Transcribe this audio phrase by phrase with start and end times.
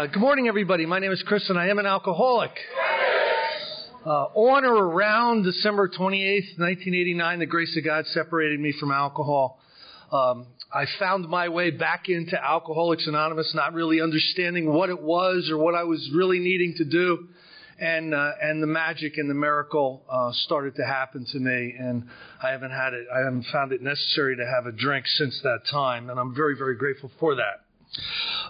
[0.00, 0.86] Uh, good morning, everybody.
[0.86, 2.52] My name is Chris, and I am an alcoholic.
[4.06, 9.60] Uh, on or around December 28th, 1989, the grace of God separated me from alcohol.
[10.10, 15.50] Um, I found my way back into Alcoholics Anonymous, not really understanding what it was
[15.50, 17.28] or what I was really needing to do.
[17.78, 22.08] And, uh, and the magic and the miracle uh, started to happen to me, and
[22.42, 23.06] I haven't had it.
[23.14, 26.56] I haven't found it necessary to have a drink since that time, and I'm very,
[26.56, 27.66] very grateful for that.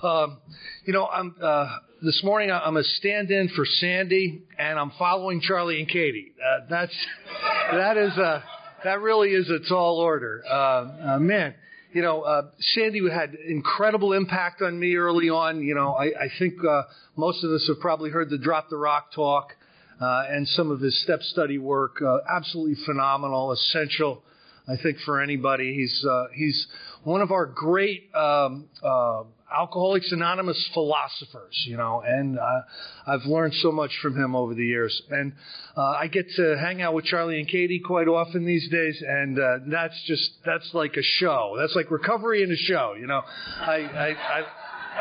[0.02, 0.38] Um,
[0.84, 1.68] you know, I'm, uh,
[2.02, 6.32] this morning I'm a stand-in for Sandy, and I'm following Charlie and Katie.
[6.38, 6.94] Uh, that's
[7.72, 8.42] that is a
[8.84, 11.54] that really is a tall order, uh, uh man.
[11.92, 15.60] You know, uh, Sandy had incredible impact on me early on.
[15.62, 16.82] You know, I, I think uh,
[17.16, 19.56] most of us have probably heard the Drop the Rock talk
[20.00, 22.00] and some of his step study work.
[22.30, 24.22] absolutely phenomenal, essential
[24.70, 26.66] I think for anybody, he's uh, he's
[27.02, 32.60] one of our great um, uh, Alcoholics Anonymous philosophers, you know, and uh,
[33.06, 35.02] I've learned so much from him over the years.
[35.10, 35.32] And
[35.76, 39.38] uh, I get to hang out with Charlie and Katie quite often these days, and
[39.38, 41.56] uh, that's just that's like a show.
[41.58, 43.22] That's like recovery in a show, you know.
[43.60, 44.42] I I I,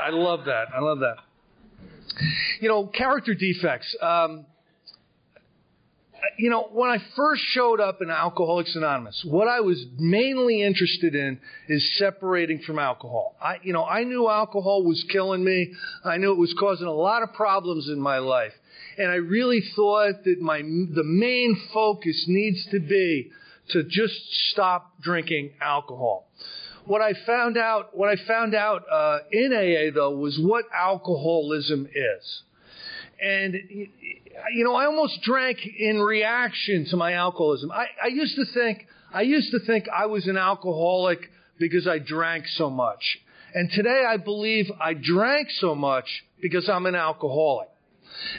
[0.08, 0.66] I love that.
[0.76, 1.17] I love that.
[2.59, 3.95] You know, character defects.
[4.02, 4.45] Um,
[6.38, 11.16] you know, when I first showed up in Alcoholics Anonymous, what I was mainly interested
[11.16, 13.36] in is separating from alcohol.
[13.42, 15.73] I, you know, I knew alcohol was killing me.
[16.03, 18.53] I knew it was causing a lot of problems in my life.
[18.98, 23.32] And I really thought that my, the main focus needs to be
[23.70, 24.16] to just
[24.52, 26.27] stop drinking alcohol.
[26.86, 31.88] What I found out, what I found out, uh, in AA though was what alcoholism
[31.93, 32.43] is.
[33.22, 33.55] And,
[34.55, 37.72] you know, I almost drank in reaction to my alcoholism.
[37.72, 41.20] I, I used to think, I used to think I was an alcoholic
[41.58, 43.20] because I drank so much.
[43.54, 47.70] And today I believe I drank so much because I'm an alcoholic.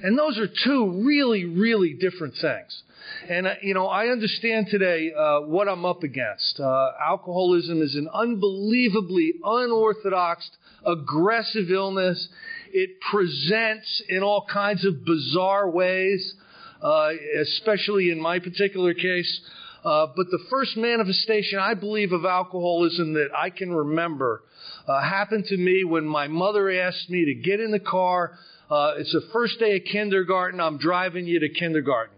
[0.03, 2.83] And those are two really, really different things.
[3.29, 6.61] And, uh, you know, I understand today uh, what I'm up against.
[6.61, 10.49] Uh, alcoholism is an unbelievably unorthodox,
[10.85, 12.29] aggressive illness.
[12.73, 16.35] It presents in all kinds of bizarre ways,
[16.83, 17.11] uh,
[17.41, 19.41] especially in my particular case.
[19.85, 24.43] Uh, but the first manifestation, I believe, of alcoholism that I can remember
[24.87, 28.33] uh, happened to me when my mother asked me to get in the car.
[28.71, 30.61] Uh, it's the first day of kindergarten.
[30.61, 32.17] I'm driving you to kindergarten.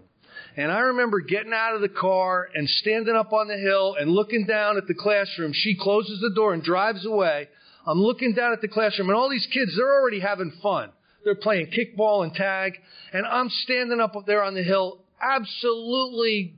[0.56, 4.10] And I remember getting out of the car and standing up on the hill and
[4.10, 5.52] looking down at the classroom.
[5.54, 7.48] She closes the door and drives away.
[7.87, 10.91] I'm looking down at the classroom and all these kids, they're already having fun.
[11.25, 12.75] They're playing kickball and tag.
[13.12, 16.54] And I'm standing up there on the hill, absolutely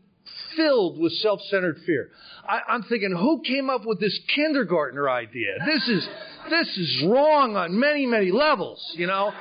[0.56, 2.10] filled with self-centered fear.
[2.48, 5.56] I, am thinking, who came up with this kindergartner idea?
[5.66, 6.08] This is,
[6.50, 9.32] this is wrong on many, many levels, you know.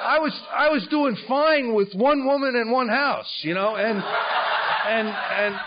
[0.00, 4.02] I was, I was doing fine with one woman and one house, you know, and,
[4.86, 5.60] and, and,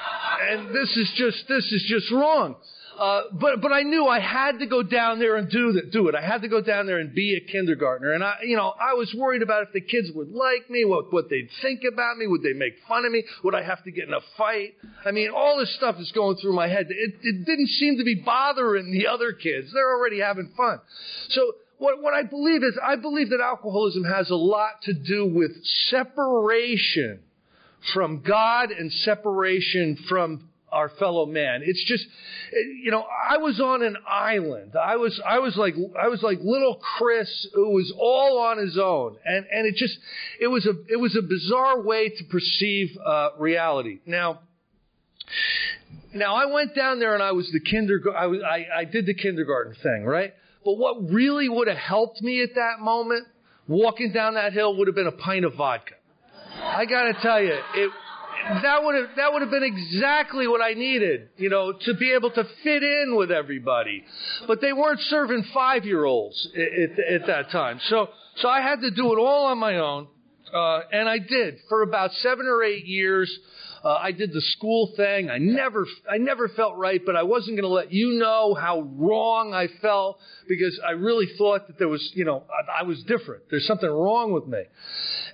[0.49, 2.55] and this is just, this is just wrong.
[2.97, 6.07] Uh, but but I knew I had to go down there and do that, do
[6.09, 6.15] it.
[6.15, 8.93] I had to go down there and be a kindergartner, and I, you know, I
[8.93, 12.27] was worried about if the kids would like me, what what they'd think about me,
[12.27, 14.75] would they make fun of me, would I have to get in a fight?
[15.05, 16.87] I mean, all this stuff is going through my head.
[16.89, 19.71] It, it didn't seem to be bothering the other kids.
[19.73, 20.79] They're already having fun.
[21.29, 25.25] So what, what I believe is, I believe that alcoholism has a lot to do
[25.25, 25.51] with
[25.89, 27.21] separation
[27.93, 31.61] from God and separation from our fellow man.
[31.63, 32.05] It's just,
[32.83, 34.73] you know, I was on an island.
[34.75, 38.77] I was, I was like, I was like little Chris who was all on his
[38.77, 39.17] own.
[39.23, 39.97] And, and it just,
[40.39, 43.99] it was a, it was a bizarre way to perceive, uh, reality.
[44.05, 44.39] Now,
[46.13, 49.05] now I went down there and I was the kindergarten, I, was, I, I did
[49.05, 50.33] the kindergarten thing, right?
[50.65, 53.27] But what really would have helped me at that moment,
[53.67, 55.95] walking down that hill would have been a pint of vodka.
[56.61, 57.91] I gotta tell you, it,
[58.61, 62.13] that would have that would have been exactly what I needed, you know, to be
[62.13, 64.03] able to fit in with everybody.
[64.47, 68.61] But they weren't serving five year olds at, at, at, that time, so so I
[68.61, 70.07] had to do it all on my own,
[70.53, 73.31] uh, and I did for about seven or eight years.
[73.83, 75.29] Uh, I did the school thing.
[75.29, 78.79] I never, I never felt right, but I wasn't going to let you know how
[78.95, 83.03] wrong I felt because I really thought that there was, you know, I, I was
[83.03, 83.43] different.
[83.49, 84.61] There's something wrong with me.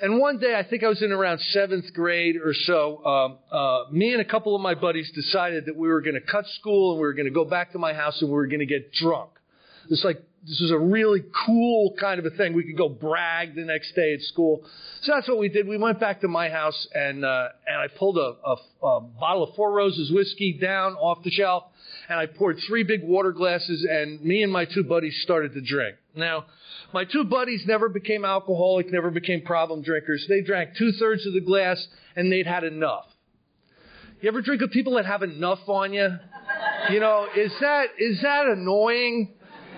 [0.01, 3.91] And one day, I think I was in around seventh grade or so, um, uh,
[3.91, 6.93] me and a couple of my buddies decided that we were going to cut school
[6.93, 8.65] and we were going to go back to my house and we were going to
[8.65, 9.29] get drunk.
[9.89, 12.53] It's like this is a really cool kind of a thing.
[12.53, 14.63] We could go brag the next day at school.
[15.01, 15.67] So that's what we did.
[15.67, 19.43] We went back to my house and uh, and I pulled a, a, a bottle
[19.43, 21.65] of Four Roses whiskey down off the shelf
[22.07, 25.61] and I poured three big water glasses and me and my two buddies started to
[25.61, 25.97] drink.
[26.15, 26.45] Now,
[26.93, 30.25] my two buddies never became alcoholic, never became problem drinkers.
[30.27, 33.05] They drank two thirds of the glass and they'd had enough.
[34.21, 36.09] You ever drink with people that have enough on you?
[36.89, 39.33] You know, is that is that annoying?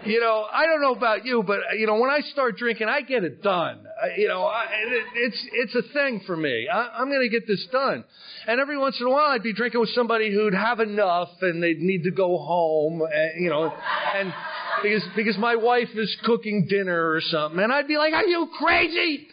[0.05, 3.01] You know, I don't know about you, but you know, when I start drinking, I
[3.01, 3.85] get it done.
[4.01, 6.67] I, you know, I, it, it's it's a thing for me.
[6.71, 8.03] I, I'm going to get this done.
[8.47, 11.61] And every once in a while, I'd be drinking with somebody who'd have enough, and
[11.61, 13.01] they'd need to go home.
[13.01, 13.71] And, you know,
[14.15, 14.33] and
[14.81, 18.49] because because my wife is cooking dinner or something, and I'd be like, "Are you
[18.57, 19.27] crazy?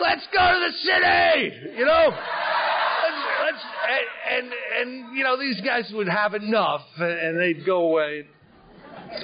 [0.00, 2.14] Let's go to the city," you know.
[4.30, 8.26] And, and and you know these guys would have enough, and they'd go away.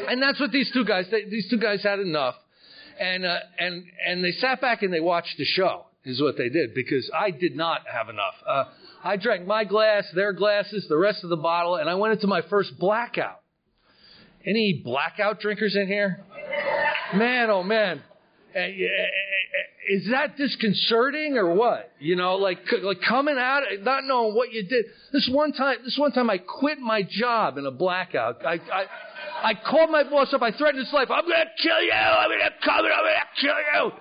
[0.08, 2.34] And that's what these two guys, they, these two guys had enough.
[2.98, 6.48] And, uh, and, and they sat back and they watched the show, is what they
[6.48, 8.34] did, because I did not have enough.
[8.46, 8.64] Uh,
[9.02, 12.26] I drank my glass, their glasses, the rest of the bottle, and I went into
[12.26, 13.40] my first blackout.
[14.46, 16.22] Any blackout drinkers in here?
[17.14, 18.02] Man, oh man.
[18.54, 18.60] Uh,
[19.88, 21.90] is that disconcerting or what?
[21.98, 24.86] You know, like like coming out, not knowing what you did.
[25.12, 28.44] This one time, this one time, I quit my job in a blackout.
[28.44, 28.84] I, I
[29.42, 30.42] I called my boss up.
[30.42, 31.10] I threatened his life.
[31.10, 31.92] I'm going to kill you.
[31.92, 33.92] I'm going to come and I'm going to kill you.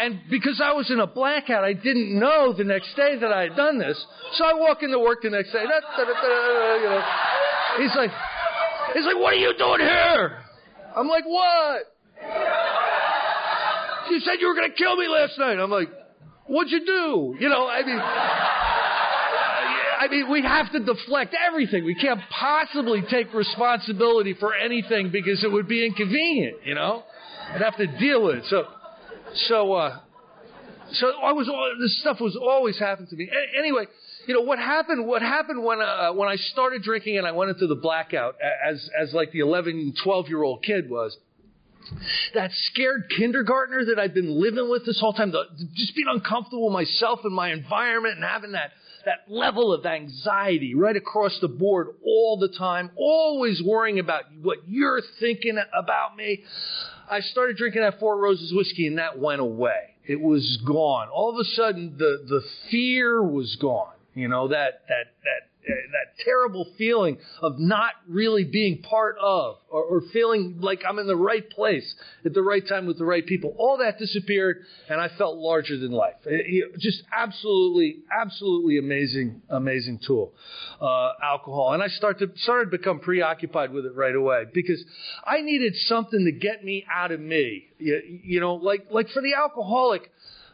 [0.00, 3.42] And because I was in a blackout, I didn't know the next day that I
[3.42, 4.02] had done this.
[4.34, 5.64] So I walk into work the next day.
[5.64, 7.02] Da, da, da, you know.
[7.78, 8.10] He's like,
[8.94, 10.38] he's like, what are you doing here?
[10.96, 11.82] I'm like, what?
[14.10, 15.58] You said you were going to kill me last night.
[15.58, 15.88] I'm like,
[16.46, 17.36] what'd you do?
[17.38, 18.00] You know, I mean.
[20.00, 21.84] I mean, we have to deflect everything.
[21.84, 27.02] We can't possibly take responsibility for anything because it would be inconvenient, you know?
[27.52, 28.44] I'd have to deal with it.
[28.48, 28.64] So,
[29.48, 29.98] so, uh,
[30.92, 33.28] so I was, this stuff was always happening to me.
[33.58, 33.84] Anyway,
[34.26, 37.50] you know, what happened, what happened when, uh, when I started drinking and I went
[37.50, 38.36] into the blackout
[38.66, 41.14] as, as like the 11, 12 year old kid was,
[42.32, 45.44] that scared kindergartner that I've been living with this whole time, the,
[45.74, 48.70] just being uncomfortable with myself and my environment and having that
[49.04, 54.58] that level of anxiety right across the board all the time, always worrying about what
[54.66, 56.44] you're thinking about me.
[57.10, 59.96] I started drinking that Four Roses whiskey and that went away.
[60.06, 61.08] It was gone.
[61.08, 63.94] All of a sudden, the, the fear was gone.
[64.14, 69.84] You know, that, that, that that terrible feeling of not really being part of or,
[69.84, 73.24] or, feeling like I'm in the right place at the right time with the right
[73.24, 73.54] people.
[73.58, 76.14] All that disappeared and I felt larger than life.
[76.24, 80.32] It, it, just absolutely, absolutely amazing, amazing tool,
[80.80, 81.74] uh, alcohol.
[81.74, 84.82] And I started, started to become preoccupied with it right away because
[85.24, 87.66] I needed something to get me out of me.
[87.78, 90.10] You, you know, like, like for the alcoholic,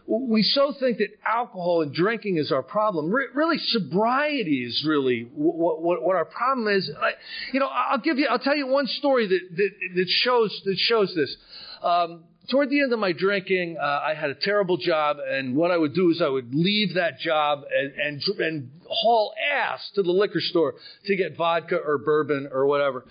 [0.07, 3.11] we so think that alcohol and drinking is our problem.
[3.11, 6.91] Re- really, sobriety is really what, what, what our problem is.
[7.01, 7.11] I,
[7.53, 10.77] you know, I'll give you, I'll tell you one story that that, that shows that
[10.79, 11.37] shows this.
[11.83, 15.71] Um, toward the end of my drinking, uh, I had a terrible job, and what
[15.71, 20.03] I would do is I would leave that job and, and, and haul ass to
[20.03, 20.75] the liquor store
[21.07, 23.05] to get vodka or bourbon or whatever.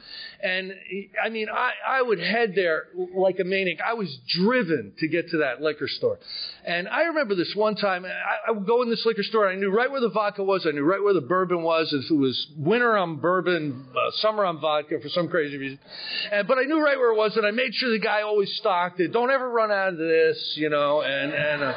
[0.43, 0.73] And
[1.23, 3.79] I mean, I, I would head there like a maniac.
[3.85, 6.19] I was driven to get to that liquor store.
[6.65, 9.57] And I remember this one time, I, I would go in this liquor store, and
[9.57, 11.91] I knew right where the vodka was, I knew right where the bourbon was.
[11.93, 15.79] If it was winter on bourbon, uh, summer on vodka for some crazy reason.
[16.31, 18.51] And, but I knew right where it was, and I made sure the guy always
[18.57, 19.11] stocked it.
[19.11, 21.01] Don't ever run out of this, you know.
[21.01, 21.73] And and uh,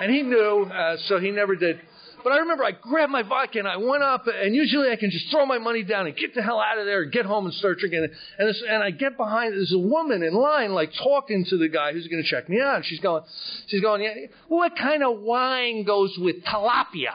[0.00, 1.80] and he knew, uh, so he never did.
[2.22, 5.10] But I remember I grabbed my vodka and I went up, and usually I can
[5.10, 7.46] just throw my money down and get the hell out of there and get home
[7.46, 8.08] and start drinking.
[8.38, 11.68] And, this, and I get behind, there's a woman in line, like talking to the
[11.68, 12.76] guy who's going to check me out.
[12.76, 13.22] And she's going,
[13.68, 14.14] she's going, yeah,
[14.48, 17.14] what kind of wine goes with tilapia?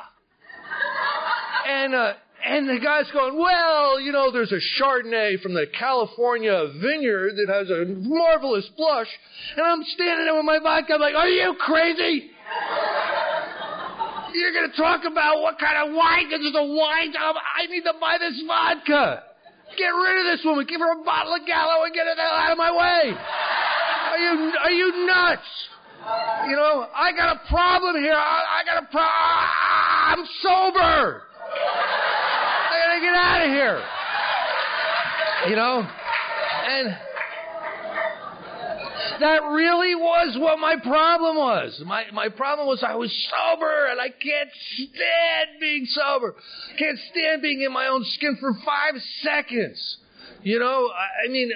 [1.68, 2.14] and, uh,
[2.46, 7.54] and the guy's going, well, you know, there's a Chardonnay from the California vineyard that
[7.54, 9.08] has a marvelous blush.
[9.56, 10.94] And I'm standing there with my vodka.
[10.96, 12.32] I'm like, are you crazy?
[14.34, 16.26] You're going to talk about what kind of wine?
[16.26, 17.36] Because there's a wine job.
[17.38, 19.24] I need to buy this vodka.
[19.78, 20.66] Get rid of this woman.
[20.66, 23.14] Give her a bottle of Gallo and get her the hell out of my way.
[23.14, 25.50] Are you are you nuts?
[26.50, 28.14] You know, I got a problem here.
[28.14, 29.14] I, I got a problem.
[30.04, 31.24] I'm sober.
[32.70, 33.80] I got to get out of here.
[35.50, 35.88] You know?
[36.68, 36.96] And
[39.24, 41.82] that really was what my problem was.
[41.86, 46.36] My my problem was I was sober and I can't stand being sober.
[46.78, 49.98] Can't stand being in my own skin for five seconds.
[50.44, 50.92] You know,
[51.26, 51.52] I mean,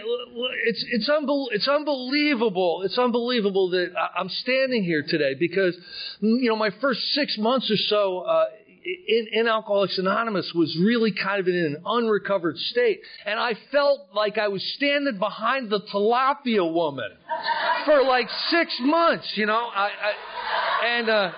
[0.66, 2.84] it's it's unbel- it's unbelievable.
[2.86, 5.76] It's unbelievable that I'm standing here today because,
[6.22, 8.46] you know, my first six months or so uh,
[9.08, 14.08] in, in Alcoholics Anonymous was really kind of in an unrecovered state, and I felt
[14.14, 17.12] like I was standing behind the tilapia woman
[17.86, 19.28] for like six months.
[19.36, 21.10] You know, I, I and.
[21.10, 21.32] Uh,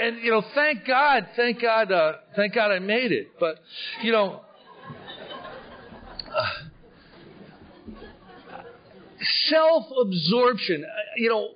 [0.00, 3.32] and you know, thank God, thank God, uh, thank God I made it.
[3.38, 3.56] But
[4.02, 4.40] you know,
[9.50, 10.86] self absorption.
[11.16, 11.48] You know,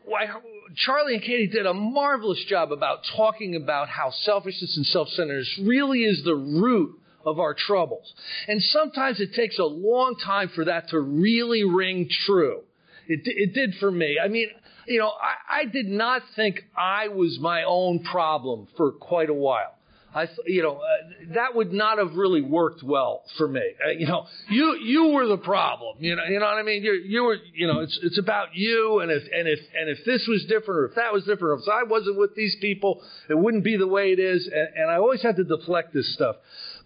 [0.77, 5.59] Charlie and Katie did a marvelous job about talking about how selfishness and self centeredness
[5.63, 8.13] really is the root of our troubles.
[8.49, 12.63] And sometimes it takes a long time for that to really ring true.
[13.07, 14.19] It, it did for me.
[14.23, 14.49] I mean,
[14.87, 19.35] you know, I, I did not think I was my own problem for quite a
[19.35, 19.75] while.
[20.15, 23.63] I, you know, uh, that would not have really worked well for me.
[23.85, 25.97] Uh, you know, you you were the problem.
[25.99, 26.85] You know, you know what I mean.
[26.85, 29.01] You you were, you know, it's it's about you.
[29.01, 31.55] And if and if and if this was different, or if that was different, or
[31.55, 34.47] if I wasn't with these people, it wouldn't be the way it is.
[34.47, 36.37] And, and I always had to deflect this stuff.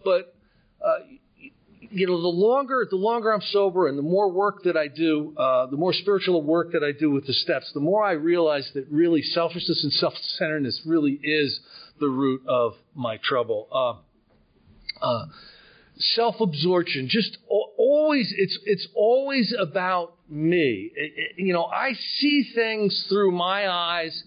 [0.04, 0.34] But
[0.82, 1.00] uh,
[1.90, 5.34] you know, the longer the longer I'm sober and the more work that I do,
[5.36, 8.70] uh, the more spiritual work that I do with the steps, the more I realize
[8.72, 11.60] that really selfishness and self-centeredness really is
[11.98, 13.68] the root of my trouble.
[13.72, 15.26] Uh, uh,
[15.96, 20.90] self-absorption, just always, it's, it's always about me.
[20.94, 24.22] It, it, you know, I see things through my eyes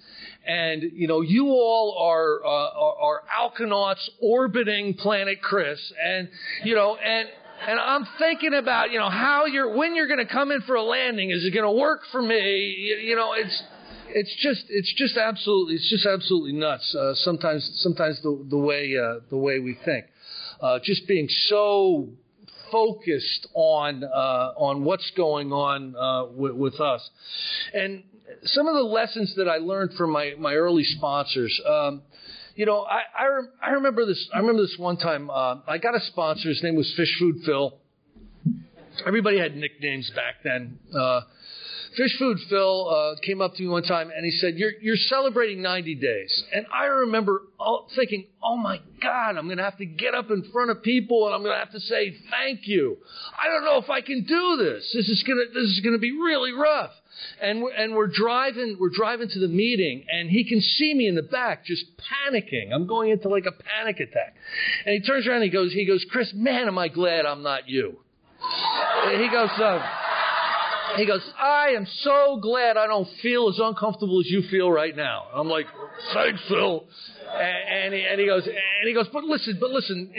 [0.46, 6.30] and you know you all are uh, are, are alkanauts orbiting planet Chris, and
[6.63, 7.30] you know and
[7.68, 10.75] and I'm thinking about you know how you're when you're going to come in for
[10.75, 11.30] a landing.
[11.30, 12.60] Is it going to work for me?
[12.60, 13.63] You, you know, it's
[14.13, 16.94] it's just it's just absolutely it's just absolutely nuts.
[16.96, 20.06] Uh, sometimes sometimes the the way uh, the way we think,
[20.62, 22.10] uh, just being so
[22.72, 27.10] focused on uh, on what's going on uh, with, with, us,
[27.74, 28.03] and
[28.44, 31.60] some of the lessons that I learned from my my early sponsors.
[31.68, 32.03] Um,
[32.56, 34.30] you know, I I, rem- I, remember this.
[34.34, 35.30] I remember this one time.
[35.30, 36.50] Uh, I got a sponsor.
[36.50, 37.77] His name was Fish Food Phil.
[39.06, 40.77] Everybody had nicknames back then.
[41.95, 44.95] Fish Food Phil uh, came up to me one time and he said, "You're you're
[44.95, 49.77] celebrating 90 days." And I remember all, thinking, "Oh my God, I'm going to have
[49.77, 52.67] to get up in front of people and I'm going to have to say thank
[52.67, 52.98] you.
[53.38, 54.89] I don't know if I can do this.
[54.93, 56.91] This is going to this is to be really rough."
[57.41, 61.07] And we're, and we're driving we're driving to the meeting and he can see me
[61.07, 62.74] in the back just panicking.
[62.74, 64.33] I'm going into like a panic attack.
[64.86, 67.43] And he turns around and he goes he goes, "Chris, man, am I glad I'm
[67.43, 67.98] not you."
[69.07, 69.50] And he goes.
[69.60, 69.86] Uh,
[70.98, 74.95] he goes, I am so glad I don't feel as uncomfortable as you feel right
[74.95, 75.25] now.
[75.33, 75.65] I'm like,
[76.13, 76.86] thanks, Phil.
[77.33, 80.12] And, and, he, and he goes, and he goes, but listen, but listen,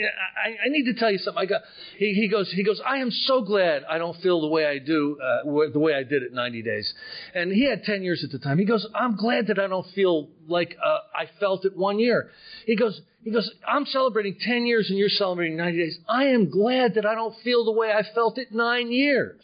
[0.43, 1.41] I, I need to tell you something.
[1.41, 1.61] I got,
[1.97, 4.79] he, he goes, he goes, I am so glad I don't feel the way I
[4.79, 6.93] do, uh, the way I did it 90 days.
[7.35, 8.57] And he had 10 years at the time.
[8.57, 12.29] He goes, I'm glad that I don't feel like uh, I felt it one year.
[12.65, 15.99] He goes, he goes, I'm celebrating 10 years and you're celebrating 90 days.
[16.09, 19.41] I am glad that I don't feel the way I felt it nine years.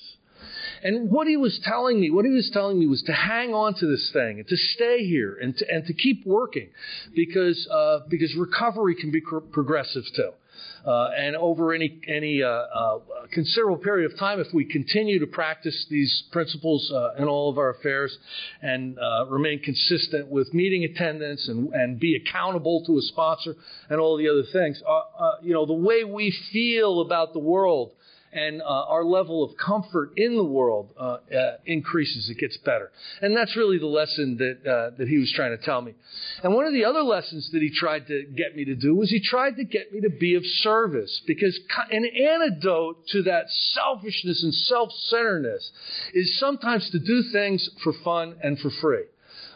[0.84, 3.74] And what he was telling me, what he was telling me was to hang on
[3.76, 6.70] to this thing and to stay here and to, and to keep working
[7.16, 9.22] because, uh, because recovery can be
[9.52, 10.32] progressive too.
[10.86, 13.00] Uh, and over any any uh, uh,
[13.32, 17.58] considerable period of time, if we continue to practice these principles uh, in all of
[17.58, 18.18] our affairs
[18.62, 23.56] and uh, remain consistent with meeting attendance and, and be accountable to a sponsor
[23.90, 27.92] and all the other things, uh, you know, the way we feel about the world
[28.32, 32.30] and uh, our level of comfort in the world uh, uh, increases.
[32.30, 35.64] It gets better, and that's really the lesson that uh, that he was trying to
[35.64, 35.94] tell me.
[36.44, 39.10] And one of the other lessons that he tried to get me to do was
[39.10, 41.60] he tried to get me to be of service, because
[41.92, 45.72] an antidote to that selfishness and self-centeredness
[46.14, 49.06] is sometimes to do things for fun and for free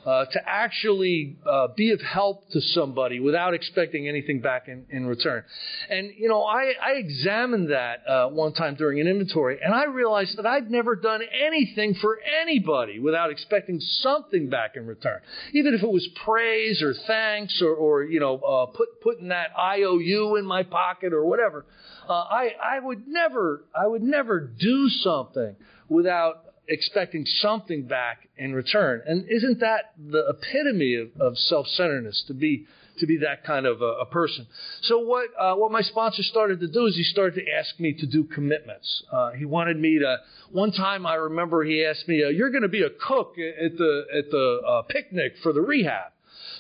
[0.06, 5.06] uh, to actually uh, be of help to somebody without expecting anything back in, in
[5.06, 5.44] return.
[5.90, 9.86] And, you know, I, I examined that uh, one time during an inventory, and I
[9.86, 15.22] realized that I'd never done anything for anybody without expecting something back in return,
[15.54, 19.52] even if it was praise or thanks or, or you know, uh, put, putting that
[19.58, 21.66] IOU in my pocket or whatever.
[22.08, 25.56] Uh, I, I would never, I would never do something
[25.88, 29.02] without expecting something back in return.
[29.06, 32.66] And isn't that the epitome of, of self-centeredness to be
[33.00, 34.46] to be that kind of a, a person.
[34.84, 37.94] So what uh, what my sponsor started to do is he started to ask me
[37.94, 39.04] to do commitments.
[39.12, 40.18] Uh, he wanted me to.
[40.52, 43.78] One time I remember he asked me, uh, "You're going to be a cook at
[43.78, 46.13] the at the uh, picnic for the rehab."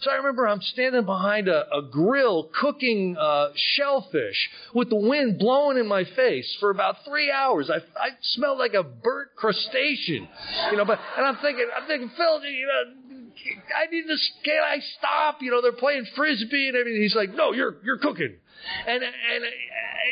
[0.03, 5.39] So I remember I'm standing behind a, a grill cooking uh, shellfish with the wind
[5.39, 7.69] blowing in my face for about three hours.
[7.69, 10.27] I, I smelled like a burnt crustacean,
[10.71, 10.83] you know.
[10.83, 13.02] But and I'm thinking, I'm thinking, Phil, you know,
[13.75, 15.41] I need to, can I stop?
[15.41, 17.01] You know, they're playing frisbee and everything.
[17.01, 18.35] He's like, no, you're, you're cooking.
[18.87, 19.43] And, and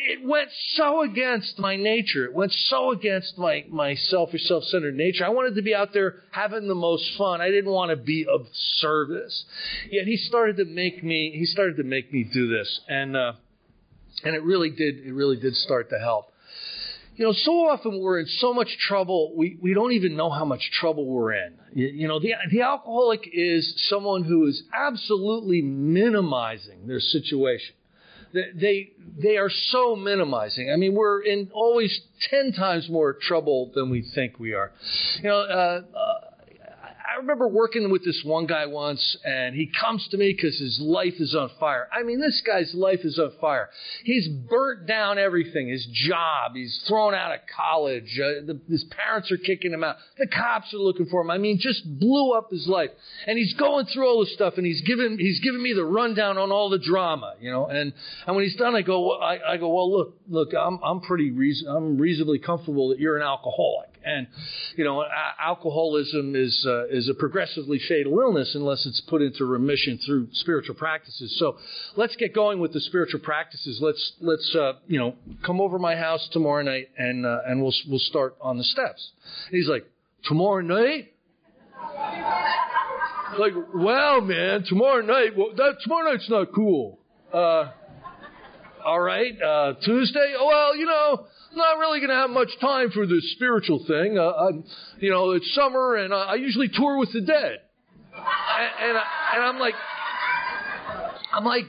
[0.10, 2.26] it went so against my nature.
[2.26, 5.26] It went so against my, my selfish, self-centered nature.
[5.26, 7.40] I wanted to be out there having the most fun.
[7.42, 8.48] I didn't want to be of
[8.80, 9.46] service.
[9.90, 12.82] Yet he started to make me, he started to make me do this.
[12.90, 13.34] And, uh,
[14.24, 16.31] and it really did, it really did start to help.
[17.16, 20.46] You know, so often we're in so much trouble, we, we don't even know how
[20.46, 21.54] much trouble we're in.
[21.74, 27.76] You, you know, the, the alcoholic is someone who is absolutely minimizing their situation.
[28.34, 28.92] They,
[29.22, 30.72] they are so minimizing.
[30.72, 32.00] I mean, we're in always
[32.30, 34.72] 10 times more trouble than we think we are.
[35.18, 36.21] You know, uh, uh,
[37.22, 41.16] remember working with this one guy once, and he comes to me because his life
[41.20, 41.88] is on fire.
[41.92, 43.70] I mean, this guy's life is on fire.
[44.04, 49.32] He's burnt down everything his job, he's thrown out of college, uh, the, his parents
[49.32, 51.30] are kicking him out, the cops are looking for him.
[51.30, 52.90] I mean, just blew up his life.
[53.28, 56.38] And he's going through all this stuff, and he's giving, he's giving me the rundown
[56.38, 57.68] on all the drama, you know.
[57.68, 57.94] And,
[58.26, 61.32] and when he's done, I go, I, I go, well, look, look, I'm, I'm pretty,
[61.32, 63.91] reason, I'm reasonably comfortable that you're an alcoholic.
[64.04, 64.28] And,
[64.76, 65.04] you know,
[65.40, 70.76] alcoholism is, uh, is a progressively fatal illness unless it's put into remission through spiritual
[70.76, 71.36] practices.
[71.38, 71.58] So
[71.96, 73.80] let's get going with the spiritual practices.
[73.82, 75.16] Let's, let's, uh, you know,
[75.46, 79.12] come over my house tomorrow night and, uh, and we'll, we'll start on the steps.
[79.48, 79.86] And he's like,
[80.24, 81.14] tomorrow night?
[83.40, 87.00] like, well, man, tomorrow night, well, that, tomorrow night's not cool.
[87.34, 87.72] Uh,
[88.86, 90.34] all right, uh, Tuesday?
[90.38, 94.18] Oh, well, you know, not really going to have much time for this spiritual thing.
[94.18, 94.50] Uh, I,
[95.00, 97.60] you know, it's summer, and I, I usually tour with the dead.
[98.14, 99.04] And, and, I,
[99.36, 99.76] and I'm like,
[101.34, 101.66] I'm like,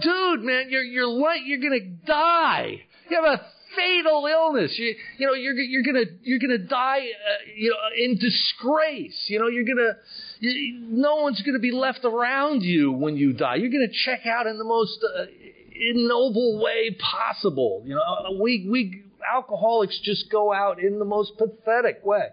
[0.00, 2.82] dude, man, you're you're you're going to die.
[3.08, 3.44] You have a
[3.76, 4.74] fatal illness.
[4.78, 9.26] You, you know, you're you're gonna you're gonna die, uh, you know, in disgrace.
[9.28, 9.96] You know, you're gonna.
[10.40, 13.56] You, no one's going to be left around you when you die.
[13.56, 15.24] You're going to check out in the most uh,
[15.72, 17.82] ignoble way possible.
[17.86, 19.02] You know, uh, we we
[19.34, 22.28] alcoholics just go out in the most pathetic way.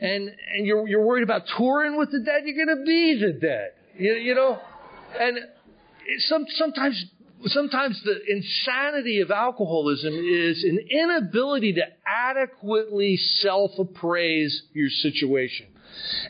[0.00, 3.32] And, and you're, you're worried about touring with the dead, you're going to be the
[3.32, 3.70] dead.
[3.96, 4.58] You, you know?
[5.18, 5.38] And
[6.20, 7.04] some, sometimes,
[7.46, 15.66] sometimes the insanity of alcoholism is an inability to adequately self appraise your situation.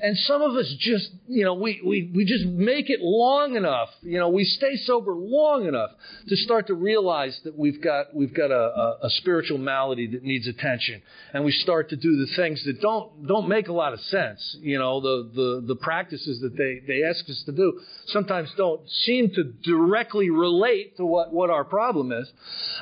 [0.02, 3.88] And some of us just, you know, we, we, we just make it long enough,
[4.02, 5.90] you know, we stay sober long enough
[6.28, 10.22] to start to realize that we've got, we've got a, a, a spiritual malady that
[10.22, 11.02] needs attention.
[11.32, 14.56] And we start to do the things that don't, don't make a lot of sense.
[14.60, 18.88] You know, the, the, the practices that they, they ask us to do sometimes don't
[18.90, 22.30] seem to directly relate to what, what our problem is.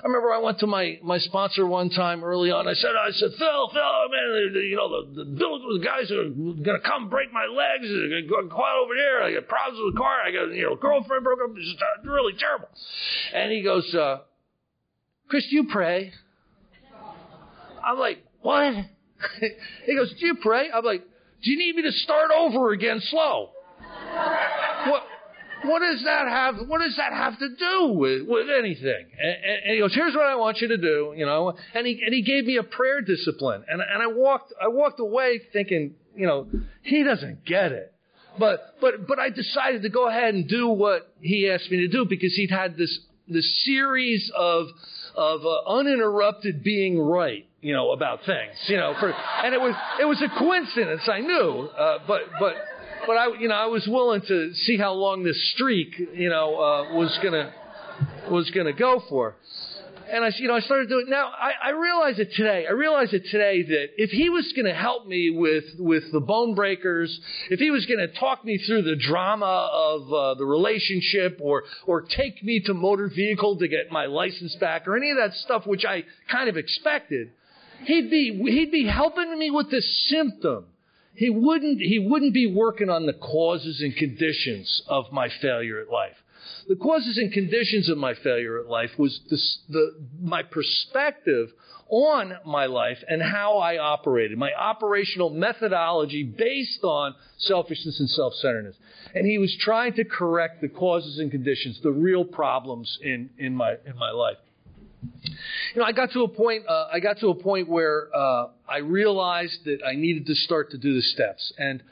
[0.03, 2.69] I remember I went to my, my sponsor one time early on.
[2.69, 6.29] I said, I said, Phil, Phil, man, you know, the, the, the guys are
[6.75, 7.87] to come break my legs.
[7.87, 9.23] I got caught over there.
[9.23, 10.21] I got problems with the car.
[10.27, 11.51] I got, you know, girlfriend broke up.
[11.57, 12.69] It's uh, really terrible.
[13.35, 14.21] And he goes, uh,
[15.29, 16.13] Chris, do you pray?
[17.85, 18.75] I'm like, what?
[19.87, 20.69] he goes, do you pray?
[20.75, 21.03] I'm like,
[21.43, 23.51] do you need me to start over again slow?
[25.65, 25.81] What?
[25.81, 26.57] Does that have?
[26.67, 29.07] What does that have to do with with anything?
[29.19, 31.55] And, and, he goes, "Here's what I want you to do," you know.
[31.75, 35.01] And he and he gave me a prayer discipline, and and I walked I walked
[35.01, 36.47] away thinking, you know,
[36.83, 37.93] he doesn't get it.
[38.39, 41.89] But, but, but I decided to go ahead and do what he asked me to
[41.89, 44.67] do because he'd had this, this series of,
[45.15, 49.75] of uh, uninterrupted being right, you know, about things, you know, for, and it was,
[50.01, 52.55] it was a coincidence, I knew, uh, but, but,
[53.07, 56.55] but I, you know, I was willing to see how long this streak, you know,
[56.55, 57.53] uh, was gonna,
[58.31, 59.37] was gonna go for.
[60.09, 61.07] And I, you know, I started doing.
[61.09, 62.65] Now I, I realize it today.
[62.69, 66.21] I realize it today that if he was going to help me with with the
[66.21, 67.19] bone breakers,
[67.51, 71.65] if he was going to talk me through the drama of uh, the relationship, or
[71.87, 75.35] or take me to motor vehicle to get my license back, or any of that
[75.35, 77.33] stuff, which I kind of expected,
[77.85, 80.67] he'd be he'd be helping me with the symptom.
[81.17, 85.89] He wouldn't he wouldn't be working on the causes and conditions of my failure at
[85.89, 86.17] life
[86.69, 91.53] the causes and conditions of my failure at life was this, the, my perspective
[91.89, 98.77] on my life and how I operated, my operational methodology based on selfishness and self-centeredness.
[99.15, 103.55] And he was trying to correct the causes and conditions, the real problems in, in
[103.55, 104.37] my, in my life.
[105.03, 108.49] You know, I got to a point, uh, I got to a point where, uh,
[108.69, 111.53] I realized that I needed to start to do the steps.
[111.59, 111.83] And,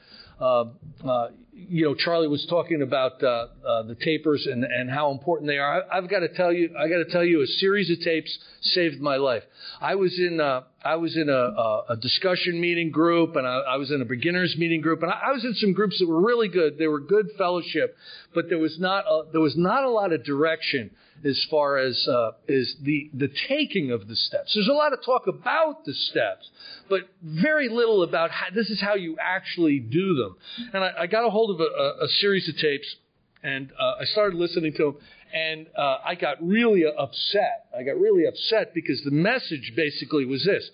[0.41, 0.65] uh,
[1.07, 5.47] uh, you know, Charlie was talking about uh, uh, the tapers and, and how important
[5.47, 5.85] they are.
[5.91, 8.37] I, have got to tell you, I got to tell you, a series of tapes
[8.61, 9.45] saved my life.
[9.81, 13.77] I was in, I was in a, a, a discussion meeting group, and I, I
[13.77, 16.21] was in a beginners meeting group, and I, I was in some groups that were
[16.21, 16.77] really good.
[16.77, 17.97] They were good fellowship,
[18.35, 20.91] but there was not, a, there was not a lot of direction
[21.25, 24.55] as far as uh, is the the taking of the steps.
[24.55, 26.49] There's a lot of talk about the steps,
[26.89, 30.37] but very little about how this is how you actually do them.
[30.73, 32.97] And I, I got a hold of a, a, series of tapes,
[33.43, 34.97] and uh, I started listening to them,
[35.33, 37.67] and uh, I got really upset.
[37.77, 40.69] I got really upset because the message basically was this: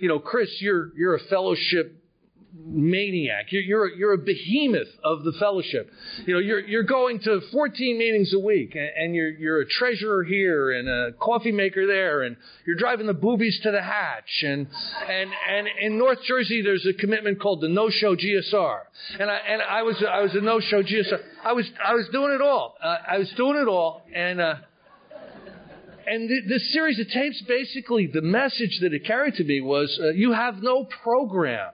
[0.00, 2.02] you know, Chris, you're you're a fellowship
[2.64, 3.46] maniac.
[3.50, 5.90] You're, you're, a, you're a behemoth of the fellowship.
[6.24, 9.68] You know, you're, you're going to 14 meetings a week and, and you're, you're a
[9.68, 14.42] treasurer here and a coffee maker there and you're driving the boobies to the hatch.
[14.44, 14.66] And,
[15.08, 18.80] and, and in North Jersey, there's a commitment called the no-show GSR.
[19.18, 21.20] And I, and I was, I was a no-show GSR.
[21.44, 22.76] I was, I was doing it all.
[22.82, 24.02] Uh, I was doing it all.
[24.14, 24.54] And, uh,
[26.06, 29.98] and th- this series of tapes, basically, the message that it carried to me was,
[30.00, 31.70] uh, you have no program.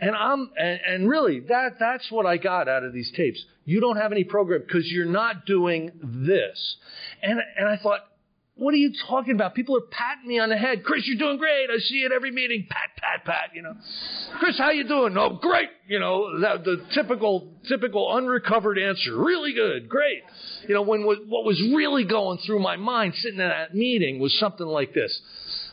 [0.00, 3.44] And I'm, and, and really, that, that's what I got out of these tapes.
[3.64, 6.76] You don't have any program because you're not doing this.
[7.22, 8.00] And, and I thought,
[8.58, 9.54] what are you talking about?
[9.54, 10.82] People are patting me on the head.
[10.82, 11.68] Chris, you're doing great.
[11.70, 12.66] I see you at every meeting.
[12.68, 13.74] Pat, pat, pat, you know.
[14.40, 15.16] Chris, how you doing?
[15.16, 15.68] Oh, great.
[15.86, 19.16] You know, that, the typical, typical unrecovered answer.
[19.16, 19.88] Really good.
[19.88, 20.22] Great.
[20.66, 24.36] You know, when what was really going through my mind sitting in that meeting was
[24.40, 25.20] something like this.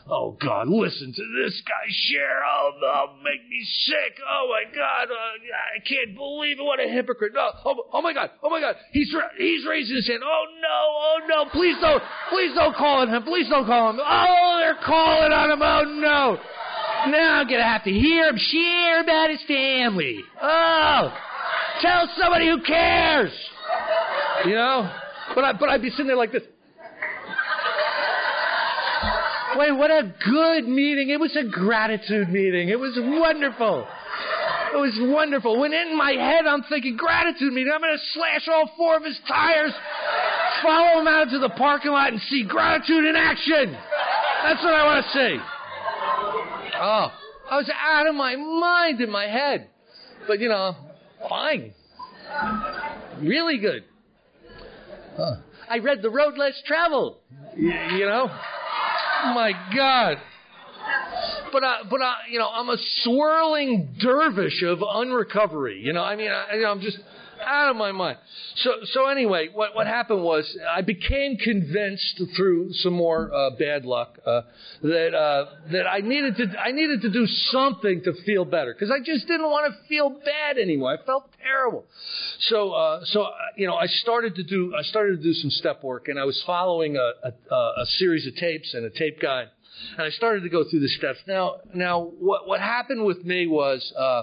[0.08, 2.40] Oh God, listen to this guy share.
[2.44, 4.18] Oh, oh make me sick.
[4.22, 5.14] Oh my God, uh,
[5.74, 6.62] I can't believe it.
[6.62, 7.32] What a hypocrite.
[7.36, 8.76] Oh, oh, oh my God, oh my God.
[8.92, 10.22] He's he's raising his hand.
[10.24, 13.24] Oh no, oh no, please don't, please don't call on him.
[13.24, 14.00] Please don't call him.
[14.00, 15.60] Oh, they're calling on him.
[15.60, 16.38] Oh no.
[17.10, 20.20] Now I'm gonna have to hear him share about his family.
[20.40, 21.12] Oh,
[21.82, 23.32] tell somebody who cares.
[24.44, 24.88] You know,
[25.34, 26.42] but I but I'd be sitting there like this.
[29.58, 31.10] Wait, what a good meeting.
[31.10, 32.68] It was a gratitude meeting.
[32.68, 33.86] It was wonderful.
[34.72, 35.58] It was wonderful.
[35.58, 37.72] When in my head, I'm thinking, gratitude meeting.
[37.72, 39.72] I'm going to slash all four of his tires,
[40.62, 43.72] follow him out to the parking lot, and see gratitude in action.
[44.42, 45.38] That's what I want to see.
[46.78, 47.12] Oh,
[47.50, 49.70] I was out of my mind in my head.
[50.26, 50.76] But, you know,
[51.28, 51.72] fine.
[53.20, 53.84] Really good.
[55.16, 55.36] Huh.
[55.70, 57.16] I read The Road Less Traveled.
[57.56, 58.28] You know?
[59.34, 60.18] My God.
[61.52, 65.80] But I, but I, you know, I'm a swirling dervish of unrecovery.
[65.82, 66.98] You know, I mean, I, you know, I'm just
[67.44, 68.18] out of my mind.
[68.56, 73.84] So, so anyway, what, what happened was I became convinced through some more uh, bad
[73.84, 74.42] luck uh,
[74.82, 78.90] that uh, that I needed to I needed to do something to feel better because
[78.90, 80.98] I just didn't want to feel bad anymore.
[81.00, 81.84] I felt terrible.
[82.40, 85.50] So, uh, so uh, you know, I started to do I started to do some
[85.50, 89.20] step work, and I was following a, a, a series of tapes and a tape
[89.20, 89.48] guide
[89.96, 91.18] and I started to go through the steps.
[91.26, 94.22] Now, now what what happened with me was uh,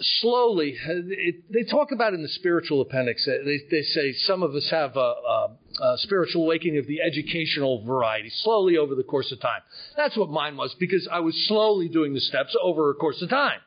[0.00, 4.54] slowly, it, they talk about in the spiritual appendix, uh, they, they say some of
[4.54, 9.30] us have a, a, a, spiritual awakening of the educational variety, slowly over the course
[9.32, 9.60] of time.
[9.96, 13.30] That's what mine was, because I was slowly doing the steps over a course of
[13.30, 13.60] time.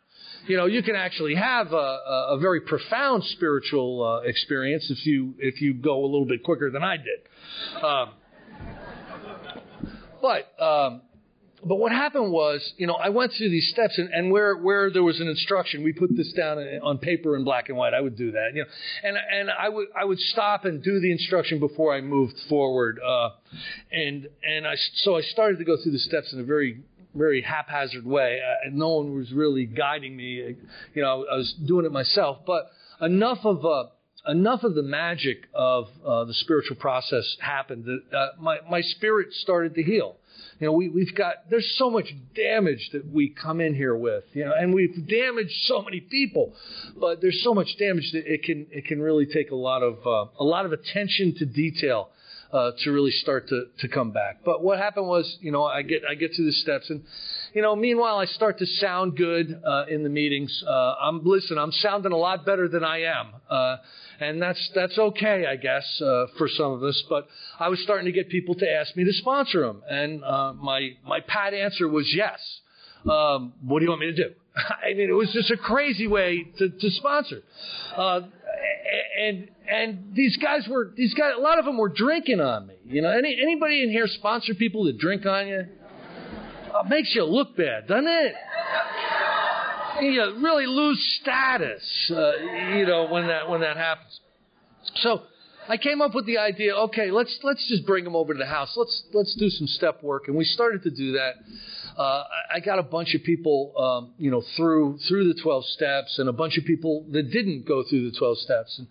[0.48, 5.36] You know, you can actually have a, a very profound spiritual uh, experience if you
[5.40, 7.84] if you go a little bit quicker than I did.
[7.84, 8.10] Um,
[10.22, 11.02] but um,
[11.66, 14.92] but what happened was, you know, I went through these steps, and, and where where
[14.92, 17.94] there was an instruction, we put this down on paper in black and white.
[17.94, 18.70] I would do that, you know,
[19.04, 23.00] and and I would I would stop and do the instruction before I moved forward,
[23.06, 23.30] uh,
[23.92, 26.82] and and I so I started to go through the steps in a very
[27.18, 30.56] very haphazard way, uh, no one was really guiding me.
[30.94, 32.70] You know, I was doing it myself, but
[33.02, 33.86] enough of uh,
[34.28, 39.34] enough of the magic of uh, the spiritual process happened that uh, my my spirit
[39.34, 40.18] started to heal.
[40.60, 44.24] You know, we, we've got, there's so much damage that we come in here with,
[44.34, 46.54] you know, and we've damaged so many people,
[47.00, 49.98] but there's so much damage that it can, it can really take a lot of,
[50.06, 52.10] uh, a lot of attention to detail.
[52.50, 54.40] Uh, to really start to, to come back.
[54.46, 57.04] But what happened was, you know, I get I get to the steps, and
[57.58, 60.64] you know, meanwhile, I start to sound good uh, in the meetings.
[60.64, 61.58] Uh, I'm listen.
[61.58, 63.78] I'm sounding a lot better than I am, uh,
[64.20, 67.04] and that's that's okay, I guess, uh, for some of us.
[67.10, 67.28] But
[67.60, 70.98] I was starting to get people to ask me to sponsor them, and uh, my
[71.04, 72.40] my pat answer was yes.
[73.10, 74.36] Um, what do you want me to do?
[74.56, 77.42] I mean, it was just a crazy way to, to sponsor.
[77.96, 78.22] Uh,
[79.20, 81.34] and and these guys were these guys.
[81.36, 82.76] A lot of them were drinking on me.
[82.86, 85.66] You know, any anybody in here sponsor people that drink on you?
[86.86, 88.36] It makes you look bad, doesn't it?
[90.02, 92.32] You really lose status, uh,
[92.78, 94.20] you know, when that when that happens.
[94.98, 95.24] So
[95.68, 96.76] I came up with the idea.
[96.76, 98.76] Okay, let's let's just bring them over to the house.
[98.78, 101.34] Let's let's do some step work, and we started to do that
[101.98, 106.20] uh, I got a bunch of people, um, you know, through through the 12 steps,
[106.20, 108.78] and a bunch of people that didn't go through the 12 steps.
[108.78, 108.88] And,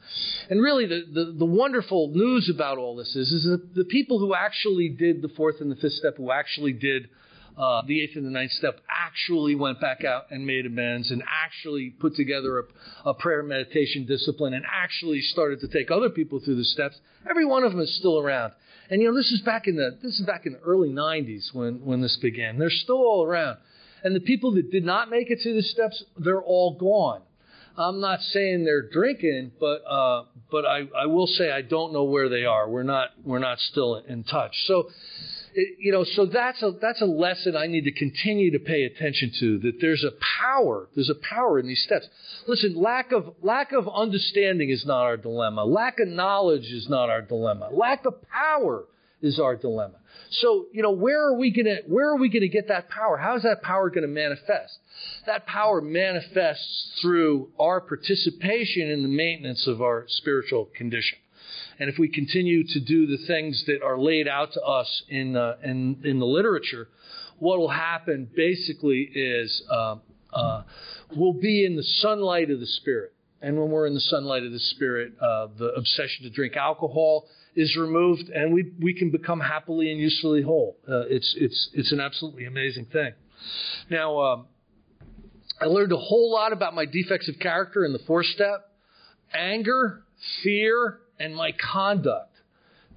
[0.50, 4.18] and really, the, the, the wonderful news about all this is, is that the people
[4.18, 7.08] who actually did the fourth and the fifth step, who actually did
[7.56, 11.22] uh, the eighth and the ninth step actually went back out and made amends and
[11.26, 16.38] actually put together a, a, prayer meditation discipline and actually started to take other people
[16.38, 17.00] through the steps.
[17.28, 18.52] Every one of them is still around.
[18.90, 21.54] And you know, this is back in the this is back in the early 90s
[21.54, 22.58] when when this began.
[22.58, 23.58] They're still all around.
[24.04, 27.22] And the people that did not make it through the steps, they're all gone.
[27.78, 32.04] I'm not saying they're drinking, but uh, but I, I will say I don't know
[32.04, 32.68] where they are.
[32.68, 34.54] We're not we're not still in touch.
[34.66, 34.88] So
[35.78, 39.32] you know, so that's a that's a lesson I need to continue to pay attention
[39.40, 39.58] to.
[39.58, 42.06] That there's a power, there's a power in these steps.
[42.46, 45.64] Listen, lack of lack of understanding is not our dilemma.
[45.64, 47.70] Lack of knowledge is not our dilemma.
[47.72, 48.84] Lack of power
[49.22, 49.96] is our dilemma.
[50.30, 53.16] So, you know, where are we gonna where are we gonna get that power?
[53.16, 54.78] How is that power gonna manifest?
[55.26, 61.18] That power manifests through our participation in the maintenance of our spiritual condition.
[61.78, 65.36] And if we continue to do the things that are laid out to us in,
[65.36, 66.88] uh, in, in the literature,
[67.38, 69.96] what will happen basically is uh,
[70.32, 70.62] uh,
[71.14, 73.12] we'll be in the sunlight of the Spirit.
[73.42, 77.26] And when we're in the sunlight of the Spirit, uh, the obsession to drink alcohol
[77.54, 80.76] is removed, and we, we can become happily and usefully whole.
[80.88, 83.12] Uh, it's, it's, it's an absolutely amazing thing.
[83.90, 84.46] Now, um,
[85.60, 88.70] I learned a whole lot about my defects of character in the fourth step
[89.34, 90.04] anger,
[90.42, 92.32] fear, and my conduct.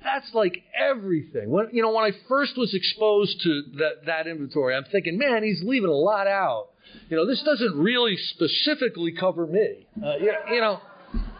[0.03, 1.49] That's like everything.
[1.49, 5.43] When, you know, when I first was exposed to that, that inventory, I'm thinking, man,
[5.43, 6.69] he's leaving a lot out.
[7.09, 9.87] You know, this doesn't really specifically cover me.
[10.03, 10.79] Uh, you, you know,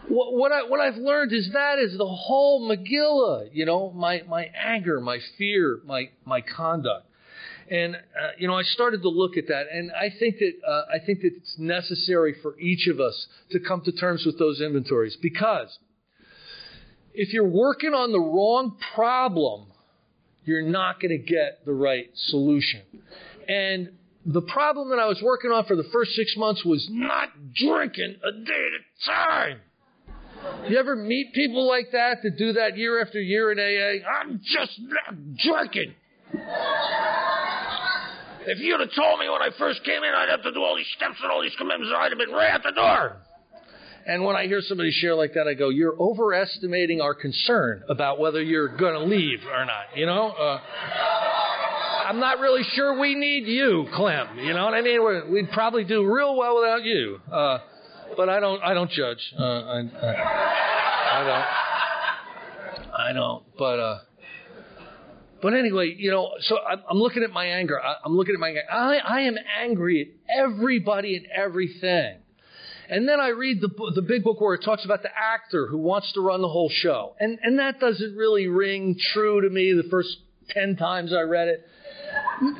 [0.08, 3.48] what, what, I, what I've learned is that is the whole Megillah.
[3.52, 7.06] You know, my, my anger, my fear, my, my conduct.
[7.70, 10.82] And uh, you know, I started to look at that, and I think that uh,
[10.92, 14.60] I think that it's necessary for each of us to come to terms with those
[14.60, 15.78] inventories because
[17.14, 19.66] if you're working on the wrong problem,
[20.44, 22.82] you're not going to get the right solution.
[23.48, 23.90] And
[24.26, 28.16] the problem that I was working on for the first six months was not drinking
[28.22, 29.60] a day at a time.
[30.68, 34.06] You ever meet people like that that do that year after year in AA?
[34.08, 35.94] I'm just not drinking.
[38.46, 40.76] If you'd have told me when I first came in I'd have to do all
[40.76, 43.16] these steps and all these commitments, I'd have been right at the door.
[44.10, 48.18] And when I hear somebody share like that, I go, you're overestimating our concern about
[48.18, 49.96] whether you're going to leave or not.
[49.96, 50.60] You know, uh,
[52.08, 54.36] I'm not really sure we need you, Clem.
[54.40, 55.00] You know what I mean?
[55.00, 57.20] We're, we'd probably do real well without you.
[57.30, 57.58] Uh,
[58.16, 59.32] but I don't, I don't judge.
[59.38, 60.14] Uh, I, I,
[61.12, 62.92] I, don't.
[62.92, 63.44] I don't.
[63.56, 63.98] But, uh,
[65.40, 67.80] but anyway, you know, so I'm looking at my anger.
[67.80, 68.62] I'm looking at my anger.
[68.68, 72.19] I, I am angry at everybody and everything.
[72.90, 75.78] And then I read the, the big book where it talks about the actor who
[75.78, 77.14] wants to run the whole show.
[77.20, 80.08] And, and that doesn't really ring true to me the first
[80.48, 81.64] 10 times I read it.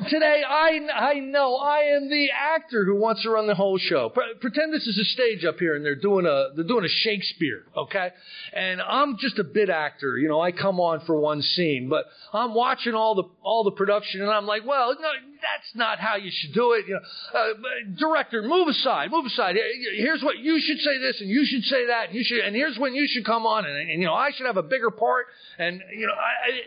[0.09, 4.09] Today, I, I know I am the actor who wants to run the whole show.
[4.39, 7.63] Pretend this is a stage up here and they're doing a, they're doing a Shakespeare,
[7.75, 8.09] okay?
[8.53, 12.05] And I'm just a bit actor, you know, I come on for one scene, but
[12.31, 15.09] I'm watching all the, all the production and I'm like, well, no,
[15.41, 16.87] that's not how you should do it.
[16.87, 17.53] You know, uh,
[17.97, 19.55] director, move aside, move aside.
[19.95, 22.55] Here's what you should say this and you should say that and you should, and
[22.55, 24.91] here's when you should come on and, and you know, I should have a bigger
[24.91, 25.25] part
[25.57, 26.61] and, you know, I,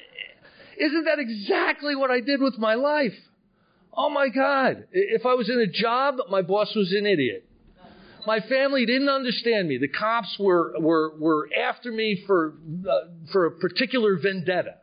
[0.78, 3.14] isn't that exactly what I did with my life?
[3.96, 4.86] Oh my God.
[4.92, 7.48] If I was in a job, my boss was an idiot.
[8.26, 9.78] My family didn't understand me.
[9.78, 12.54] The cops were, were, were after me for,
[12.88, 14.76] uh, for a particular vendetta.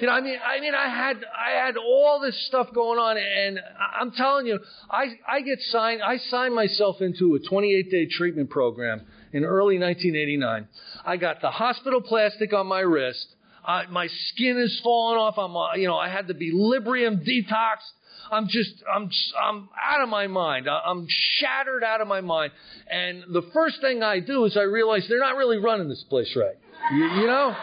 [0.00, 3.16] You know, I mean, I mean, I had, I had all this stuff going on,
[3.16, 3.60] and
[3.98, 4.58] I'm telling you,
[4.90, 9.78] I, I get signed, I signed myself into a 28 day treatment program in early
[9.78, 10.68] 1989.
[11.04, 13.26] I got the hospital plastic on my wrist.
[13.64, 15.38] Uh, my skin is falling off.
[15.38, 17.90] I'm, uh, you know, I had to be Librium detoxed.
[18.30, 19.10] I'm just, I'm,
[19.42, 20.68] I'm out of my mind.
[20.68, 22.52] I'm shattered out of my mind.
[22.88, 26.36] And the first thing I do is I realize they're not really running this place
[26.36, 26.56] right.
[26.92, 27.56] You, you know?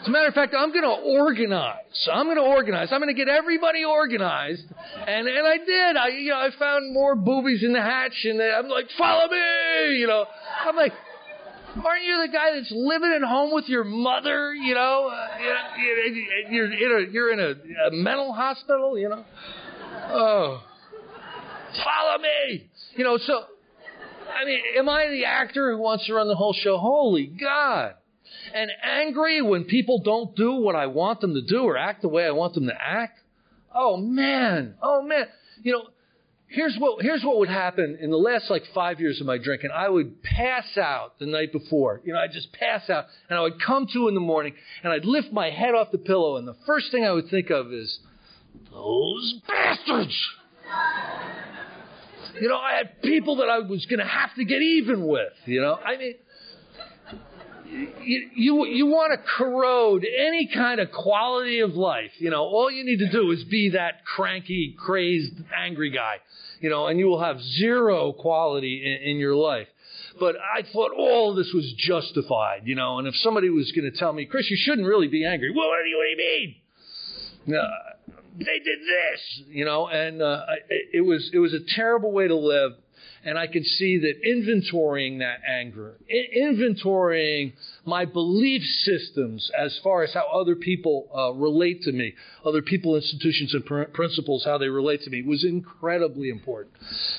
[0.00, 2.08] As a matter of fact, I'm going to organize.
[2.10, 2.88] I'm going to organize.
[2.92, 4.64] I'm going to get everybody organized.
[5.06, 5.96] And, and I did.
[5.96, 9.98] I, you know, I found more boobies in the hatch and I'm like, follow me,
[9.98, 10.24] you know.
[10.64, 10.92] I'm like,
[11.84, 14.54] aren't you the guy that's living at home with your mother?
[14.54, 15.28] You know, uh,
[16.50, 18.98] you're, in a, you're in a, a mental hospital.
[18.98, 19.24] You know,
[20.10, 20.62] oh,
[21.84, 22.68] follow me.
[22.96, 23.44] You know, so
[24.34, 26.78] I mean, am I the actor who wants to run the whole show?
[26.78, 27.94] Holy God!
[28.54, 32.08] And angry when people don't do what I want them to do or act the
[32.08, 33.20] way I want them to act.
[33.74, 35.26] Oh man, oh man.
[35.62, 35.82] You know,
[36.48, 39.70] here's what here's what would happen in the last like five years of my drinking.
[39.74, 42.00] I would pass out the night before.
[42.04, 44.92] You know, I'd just pass out, and I would come to in the morning, and
[44.92, 47.72] I'd lift my head off the pillow, and the first thing I would think of
[47.72, 47.98] is
[48.72, 50.28] those bastards.
[52.40, 55.32] You know, I had people that I was going to have to get even with.
[55.46, 56.14] You know, I mean.
[57.70, 62.12] You, you, you want to corrode any kind of quality of life.
[62.18, 66.18] You know, all you need to do is be that cranky, crazed, angry guy
[66.60, 69.68] you know, and you will have zero quality in, in your life.
[70.20, 73.96] But I thought all this was justified, you know, and if somebody was going to
[73.96, 75.50] tell me, Chris, you shouldn't really be angry.
[75.54, 76.54] Well, what do you, what do you
[77.46, 77.56] mean?
[77.56, 82.28] Uh, they did this, you know, and uh, it was it was a terrible way
[82.28, 82.72] to live
[83.24, 87.52] and I can see that inventorying that anger, inventorying
[87.84, 92.96] my belief systems as far as how other people uh, relate to me, other people,
[92.96, 96.74] institutions, and pr- principles, how they relate to me, was incredibly important.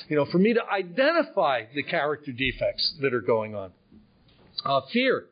[0.08, 3.72] You know, for me to identify the character defects that are going on.
[4.64, 5.26] Uh, fear.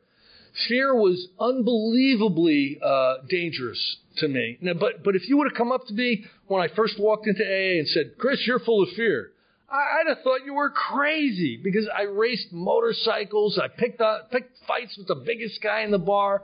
[0.67, 4.57] Fear was unbelievably uh, dangerous to me.
[4.61, 7.27] Now, but but if you would have come up to me when I first walked
[7.27, 9.31] into AA and said, "Chris, you're full of fear,"
[9.71, 13.59] I'd have thought you were crazy because I raced motorcycles.
[13.59, 16.43] I picked up, picked fights with the biggest guy in the bar.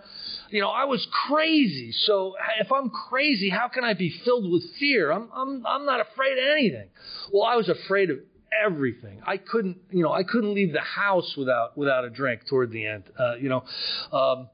[0.49, 1.91] You know, I was crazy.
[1.91, 5.11] So if I'm crazy, how can I be filled with fear?
[5.11, 6.87] I'm, I'm, I'm not afraid of anything.
[7.31, 8.19] Well, I was afraid of
[8.63, 9.21] everything.
[9.25, 12.85] I couldn't, you know, I couldn't leave the house without, without a drink toward the
[12.85, 13.03] end.
[13.17, 13.63] Uh, you know,
[14.11, 14.49] um,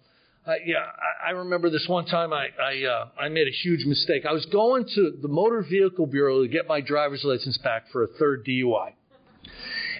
[0.45, 3.85] uh, yeah, I, I remember this one time I I, uh, I made a huge
[3.85, 4.25] mistake.
[4.27, 8.03] I was going to the Motor Vehicle Bureau to get my driver's license back for
[8.03, 8.93] a third DUI.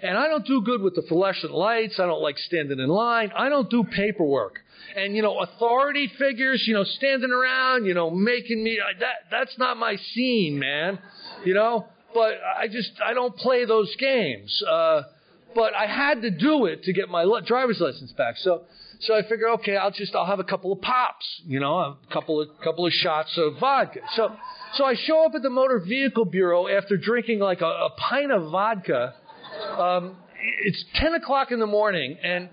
[0.02, 2.00] And I don't do good with the fluorescent lights.
[2.00, 3.32] I don't like standing in line.
[3.38, 4.60] I don't do paperwork.
[4.96, 9.58] And you know, authority figures, you know, standing around, you know, making me that that's
[9.60, 10.98] not my scene, man.
[11.46, 14.64] You know, but I just I don't play those games.
[14.68, 15.04] Uh,
[15.54, 18.38] but I had to do it to get my driver's license back.
[18.38, 18.64] So
[19.02, 21.98] so I figure, okay, I'll just I'll have a couple of pops, you know, a
[22.12, 24.00] couple of couple of shots of vodka.
[24.16, 24.36] So
[24.76, 28.32] so I show up at the motor vehicle bureau after drinking like a, a pint
[28.32, 29.16] of vodka.
[29.78, 30.18] Um,
[30.64, 32.50] it's ten o'clock in the morning, and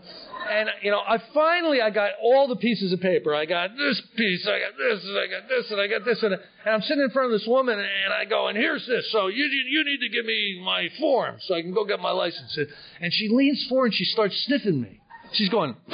[0.50, 3.34] and you know, I finally I got all the pieces of paper.
[3.34, 6.22] I got this piece, I got this, and I got this, and I got this,
[6.22, 9.10] and, and I'm sitting in front of this woman, and I go, and here's this.
[9.12, 12.12] So you you need to give me my form so I can go get my
[12.12, 12.58] license.
[13.00, 15.00] And she leans forward and she starts sniffing me.
[15.32, 15.74] She's going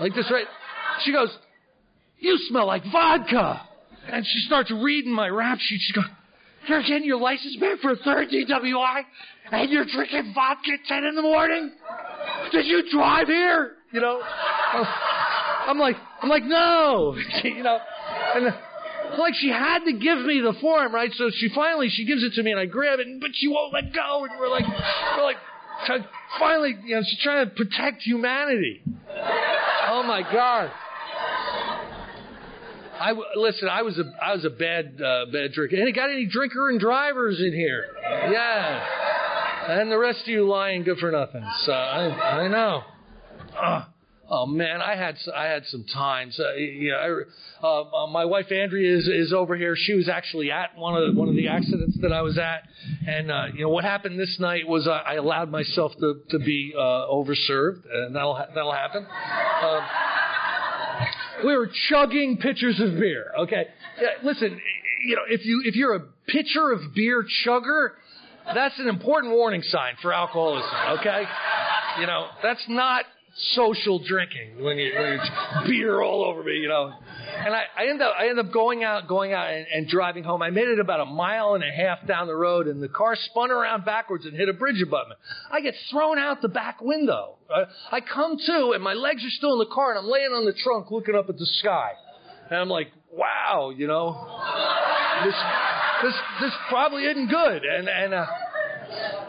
[0.00, 0.46] like this, right?
[1.04, 1.28] She goes,
[2.18, 3.60] "You smell like vodka,"
[4.08, 5.80] and she starts reading my rap sheet.
[5.82, 6.04] She goes,
[6.68, 9.02] "You're getting your license back for a third DWI,
[9.52, 11.70] and you're drinking vodka at ten in the morning?
[12.52, 17.78] Did you drive here?" You know, I'm like, I'm like, no, you know,
[18.34, 18.54] and.
[19.18, 21.10] Like she had to give me the form, right?
[21.14, 23.72] So she finally she gives it to me, and I grab it, but she won't
[23.72, 24.24] let go.
[24.24, 24.64] And we're like,
[25.16, 25.36] we're like,
[26.38, 28.82] finally, you know, she's trying to protect humanity.
[29.88, 30.70] Oh my God.
[33.00, 33.68] I listen.
[33.68, 35.76] I was a I was a bad uh, bad drinker.
[35.76, 37.86] Any got any drinker and drivers in here?
[38.02, 39.80] Yeah.
[39.80, 41.44] And the rest of you lying good for nothing.
[41.64, 42.82] So I I know.
[43.60, 43.84] Uh,
[44.28, 46.40] Oh man, I had I had some times.
[46.40, 47.20] Uh, you know,
[47.62, 49.76] uh, uh, my wife Andrea is is over here.
[49.76, 52.62] She was actually at one of the, one of the accidents that I was at,
[53.06, 56.38] and uh, you know what happened this night was uh, I allowed myself to to
[56.38, 59.06] be uh, overserved, and that'll that'll happen.
[59.06, 59.80] Uh,
[61.44, 63.26] we were chugging pitchers of beer.
[63.40, 63.66] Okay,
[64.00, 64.58] yeah, listen,
[65.04, 67.90] you know if you if you're a pitcher of beer chugger,
[68.54, 70.70] that's an important warning sign for alcoholism.
[70.98, 71.24] Okay,
[72.00, 73.04] you know that's not
[73.54, 75.18] social drinking when you, when
[75.66, 76.92] beer all over me, you know.
[77.36, 80.22] And I, I end up I end up going out going out and, and driving
[80.22, 80.42] home.
[80.42, 83.16] I made it about a mile and a half down the road, and the car
[83.16, 85.18] spun around backwards and hit a bridge abutment.
[85.50, 87.36] I get thrown out the back window.
[87.50, 90.32] I, I come to, and my legs are still in the car, and I'm laying
[90.32, 91.90] on the trunk looking up at the sky,
[92.50, 94.12] and I'm like, wow, you know,
[95.24, 95.34] this
[96.04, 97.62] this this probably isn't good.
[97.64, 98.26] And and uh,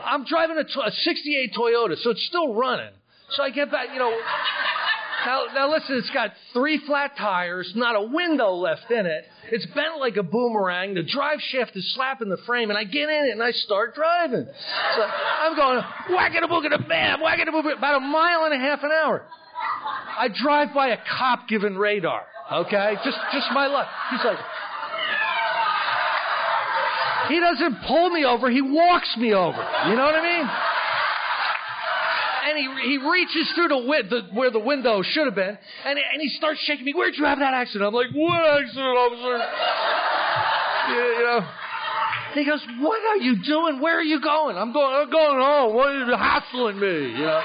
[0.06, 2.92] I'm driving a, a 68 Toyota, so it's still running.
[3.32, 4.16] So I get back, you know.
[5.26, 9.26] Now, now listen, it's got three flat tires, not a window left in it.
[9.52, 10.94] It's bent like a boomerang.
[10.94, 13.96] The drive shaft is slapping the frame, and I get in it and I start
[13.96, 14.46] driving.
[14.46, 18.00] So I'm going whack it a book a bam, whack it a book about a
[18.02, 19.26] mile and a half an hour.
[20.18, 22.22] I drive by a cop giving radar.
[22.52, 23.88] Okay, just just my luck.
[24.12, 24.38] He's like,
[27.30, 29.58] he doesn't pull me over, he walks me over.
[29.90, 30.50] You know what I mean?
[32.46, 35.98] And he, he reaches through the, win- the where the window should have been, and,
[35.98, 36.94] and he starts shaking me.
[36.94, 37.88] Where'd you have that accident?
[37.88, 39.38] I'm like, what accident, officer?
[40.94, 41.42] Yeah, you know.
[42.36, 43.82] He goes, what are you doing?
[43.82, 44.58] Where are you going?
[44.58, 45.74] I'm going, I'm going home.
[45.74, 47.18] What are you hassling me?
[47.18, 47.42] You know.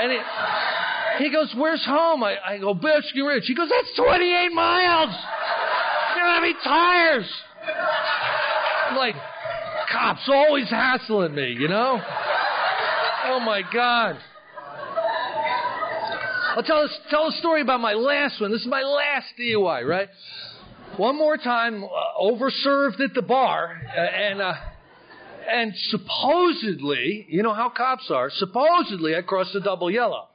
[0.00, 2.24] And he, he goes, where's home?
[2.24, 3.44] I, I go, Biscuit Ridge.
[3.46, 5.14] He goes, that's 28 miles.
[6.16, 7.30] You don't have any tires.
[8.90, 9.14] I'm like,
[9.92, 12.00] cops always hassling me, you know?
[13.26, 14.18] Oh my God.
[16.56, 18.52] I'll tell a, tell a story about my last one.
[18.52, 20.08] This is my last DUI, right?
[20.98, 21.88] One more time, uh,
[22.20, 24.54] overserved at the bar, uh, and uh,
[25.50, 28.30] and supposedly, you know how cops are.
[28.30, 30.28] Supposedly, I crossed the double yellow,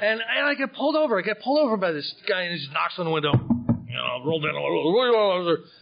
[0.00, 1.18] and and I get pulled over.
[1.18, 3.53] I get pulled over by this guy, and he just knocks on the window.
[3.94, 4.54] You know, roll down.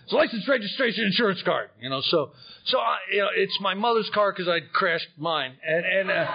[0.04, 1.70] It's a license, registration, insurance card.
[1.80, 2.32] You know, so
[2.66, 6.10] so I, you know, it's my mother's car because I crashed mine, and and.
[6.10, 6.26] Uh,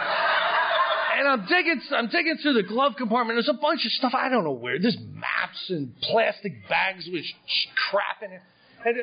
[1.18, 3.38] and I'm digging, I'm digging through the glove compartment.
[3.38, 4.78] There's a bunch of stuff I don't know where.
[4.78, 7.26] There's maps and plastic bags with
[7.90, 8.42] crap in it.
[8.86, 8.98] And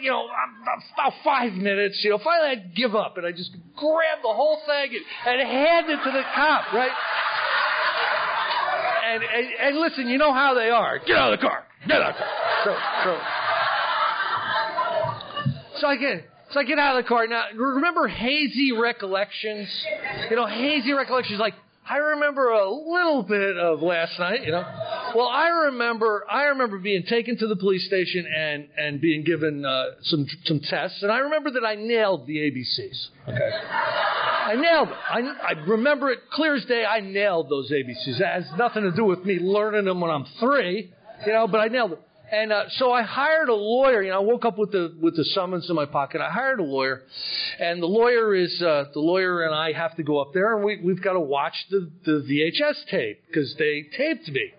[0.00, 4.18] you know, about five minutes, you know, finally I give up and I just grab
[4.22, 6.90] the whole thing and, and hand it to the cop, right?
[9.12, 10.98] And, and, and listen, you know how they are.
[11.00, 11.67] Get out of the car.
[11.86, 12.14] Get out.
[12.64, 13.18] So, so,
[15.80, 17.26] so I get, so I get out of the car.
[17.26, 19.68] Now, remember hazy recollections?
[20.30, 21.54] You know, hazy recollections like,
[21.88, 24.64] I remember a little bit of last night, you know.
[25.16, 29.64] Well, I remember, I remember being taken to the police station and, and being given
[29.64, 33.08] uh, some some tests, and I remember that I nailed the ABCs.
[33.26, 34.96] Okay, I nailed them.
[35.10, 36.84] I, I remember it clear as day.
[36.84, 38.20] I nailed those ABCs.
[38.20, 40.92] It has nothing to do with me learning them when I'm three,
[41.26, 42.02] you know, but I nailed it.
[42.30, 44.02] And uh, so I hired a lawyer.
[44.02, 46.20] You know, I woke up with the with the summons in my pocket.
[46.20, 47.02] I hired a lawyer,
[47.58, 50.62] and the lawyer is uh, the lawyer and I have to go up there, and
[50.62, 54.52] we we've got to watch the the VHS tape because they taped me.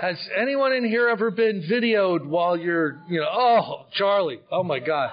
[0.00, 4.78] Has anyone in here ever been videoed while you're, you know, oh, Charlie, oh my
[4.78, 5.10] God.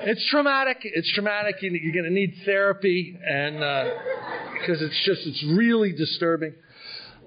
[0.00, 0.78] It's traumatic.
[0.82, 1.56] It's traumatic.
[1.60, 3.56] You're going to need therapy, and
[4.60, 6.54] because uh, it's just, it's really disturbing.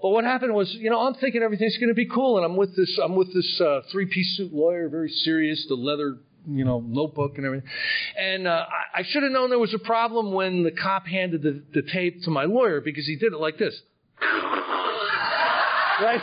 [0.01, 2.55] But what happened was, you know, I'm thinking everything's going to be cool, and I'm
[2.55, 6.79] with this, I'm with this uh, three-piece suit lawyer, very serious, the leather, you know,
[6.79, 7.69] notebook and everything.
[8.17, 11.43] And uh, I, I should have known there was a problem when the cop handed
[11.43, 13.79] the, the tape to my lawyer because he did it like this,
[14.21, 16.21] right?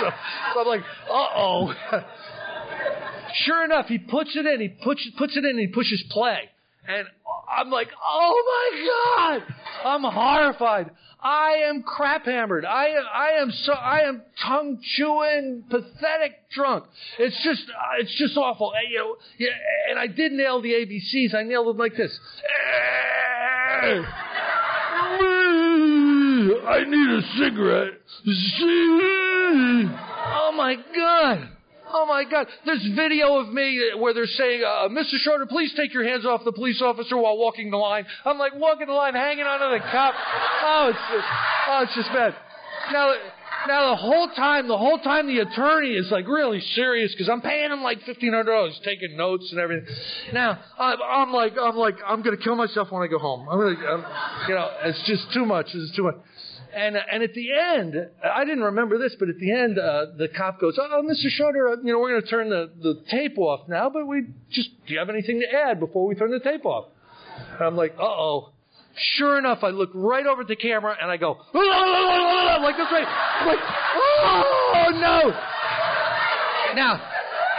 [0.00, 0.10] So,
[0.54, 1.74] so I'm like, uh oh.
[3.44, 6.50] sure enough, he puts it in, he puts puts it in, and he pushes play.
[6.88, 7.06] And
[7.58, 9.54] I'm like, oh my God!
[9.84, 10.90] I'm horrified.
[11.20, 12.64] I am crap hammered.
[12.64, 16.84] I am, I am so, I am tongue chewing, pathetic drunk.
[17.18, 18.72] It's just, uh, it's just awful.
[18.72, 19.48] And, you know, yeah,
[19.90, 21.34] and I did nail the ABCs.
[21.34, 22.16] I nailed them like this.
[26.68, 27.94] I need a cigarette.
[30.38, 31.55] Oh my God.
[31.98, 32.46] Oh my God.
[32.66, 35.16] There's video of me where they're saying, uh, Mr.
[35.16, 38.04] Schroeder, please take your hands off the police officer while walking the line.
[38.26, 40.14] I'm like walking the line, hanging onto the cop.
[40.14, 41.26] Oh, it's just,
[41.68, 42.34] oh, it's just bad.
[42.92, 43.14] Now,
[43.66, 47.40] now the whole time, the whole time the attorney is like really serious because I'm
[47.40, 49.86] paying him like fifteen hundred dollars, taking notes and everything.
[50.34, 53.48] Now I'm, I'm like, I'm like, I'm gonna kill myself when I go home.
[53.48, 55.68] I'm gonna, I'm, you know, it's just too much.
[55.72, 56.16] It's too much.
[56.76, 60.28] And, and at the end, I didn't remember this, but at the end, uh, the
[60.28, 61.30] cop goes, "Oh, Mr.
[61.30, 64.26] Schroeder, uh, you know, we're going to turn the, the tape off now, but we
[64.50, 66.88] just, do you have anything to add before we turn the tape off?"
[67.54, 68.50] And I'm like, "Uh oh."
[69.16, 73.04] Sure enough, I look right over at the camera and I go, like this way,
[73.44, 75.30] like, oh no!
[76.74, 77.00] Now,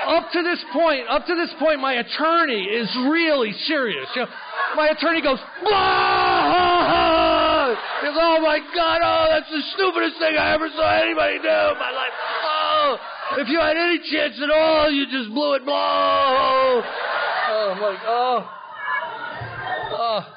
[0.08, 4.08] up to this point, up to this point, my attorney is really serious.
[4.16, 4.28] You know,
[4.76, 6.27] my attorney goes, he
[8.02, 11.80] goes, oh my God, oh, that's the stupidest thing I ever saw anybody do in
[11.80, 12.14] my life.
[12.44, 12.98] Oh,
[13.38, 15.64] if you had any chance at all, you just blew it.
[15.68, 16.82] Oh,
[17.50, 18.50] oh I'm like, oh,
[19.92, 20.34] oh.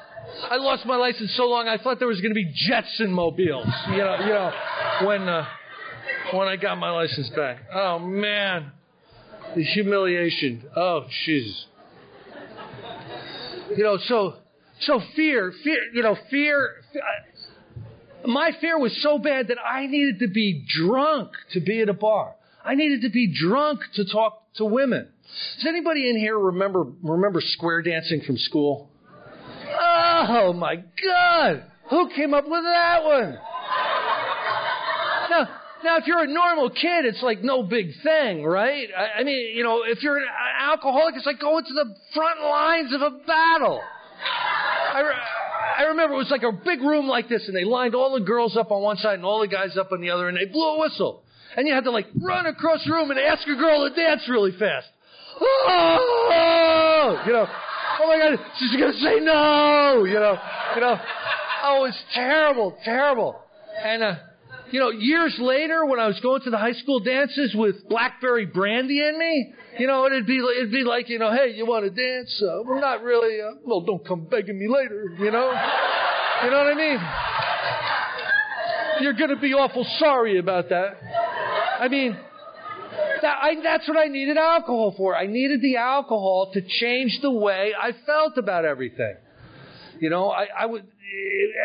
[0.49, 3.67] I lost my license so long, I thought there was going to be Jetson mobiles.
[3.89, 4.51] You know, you know,
[5.05, 5.45] when uh,
[6.33, 7.57] when I got my license back.
[7.73, 8.71] Oh man,
[9.55, 10.63] the humiliation.
[10.75, 11.65] Oh Jesus.
[13.75, 14.35] You know, so
[14.81, 16.75] so fear, fear, you know, fear.
[18.25, 21.93] My fear was so bad that I needed to be drunk to be at a
[21.93, 22.35] bar.
[22.63, 25.07] I needed to be drunk to talk to women.
[25.57, 28.89] Does anybody in here remember remember square dancing from school?
[29.67, 31.63] Oh my God!
[31.89, 33.37] Who came up with that one?
[35.29, 35.47] Now,
[35.83, 38.87] now, if you're a normal kid, it's like no big thing, right?
[38.95, 40.27] I, I mean, you know, if you're an
[40.59, 43.81] alcoholic, it's like going to the front lines of a battle.
[44.93, 45.01] I,
[45.81, 48.23] I remember it was like a big room like this, and they lined all the
[48.23, 50.45] girls up on one side and all the guys up on the other, and they
[50.45, 51.23] blew a whistle.
[51.57, 54.21] And you had to like run across the room and ask a girl to dance
[54.29, 54.85] really fast.
[55.41, 57.47] Oh, you know,
[57.99, 60.37] oh my God, she's gonna say no, you know,
[60.75, 60.99] you know.
[61.63, 63.39] Oh, it's terrible, terrible.
[63.83, 64.15] And uh,
[64.71, 68.45] you know, years later, when I was going to the high school dances with blackberry
[68.45, 71.83] brandy in me, you know, it'd be it'd be like, you know, hey, you want
[71.83, 72.41] to dance?
[72.41, 73.41] Uh, well, not really.
[73.41, 75.15] Uh, well, don't come begging me later.
[75.19, 75.51] You know,
[76.43, 76.99] you know what I mean?
[79.03, 80.97] You're going to be awful sorry about that.
[81.79, 82.15] I mean,
[83.21, 85.15] that, I, that's what I needed alcohol for.
[85.15, 89.15] I needed the alcohol to change the way I felt about everything.
[90.01, 90.67] You know, I, I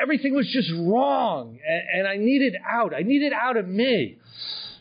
[0.03, 2.93] everything was just wrong, and, and I needed out.
[2.95, 4.19] I needed out of me.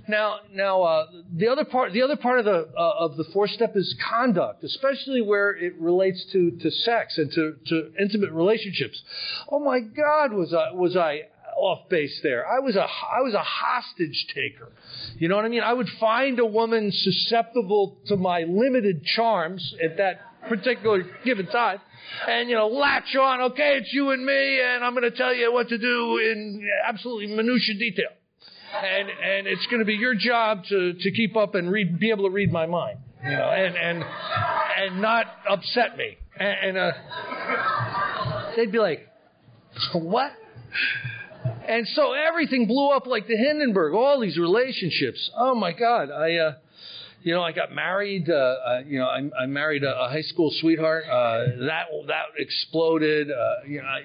[0.09, 3.47] Now, now uh, the other part, the other part of the uh, of the four
[3.47, 9.01] step is conduct, especially where it relates to to sex and to to intimate relationships.
[9.49, 11.21] Oh my God, was I was I
[11.57, 12.45] off base there?
[12.45, 14.73] I was a I was a hostage taker.
[15.17, 15.63] You know what I mean?
[15.63, 21.79] I would find a woman susceptible to my limited charms at that particular given time
[22.27, 23.41] and you know latch on.
[23.51, 26.67] Okay, it's you and me, and I'm going to tell you what to do in
[26.87, 28.09] absolutely minutia detail
[28.83, 32.09] and and it's going to be your job to to keep up and read, be
[32.11, 34.03] able to read my mind, you know, and and
[34.77, 36.17] and not upset me.
[36.37, 36.91] And, and uh,
[38.55, 39.07] they'd be like,
[39.93, 40.31] "What?"
[41.67, 43.93] And so everything blew up like the Hindenburg.
[43.93, 45.29] All these relationships.
[45.37, 46.09] Oh my God!
[46.11, 46.35] I.
[46.35, 46.53] Uh,
[47.25, 48.29] you know, I got married.
[48.29, 51.05] Uh, uh, you know, I, I married a, a high school sweetheart.
[51.05, 53.31] Uh, that that exploded.
[53.31, 54.01] Uh, you know, I,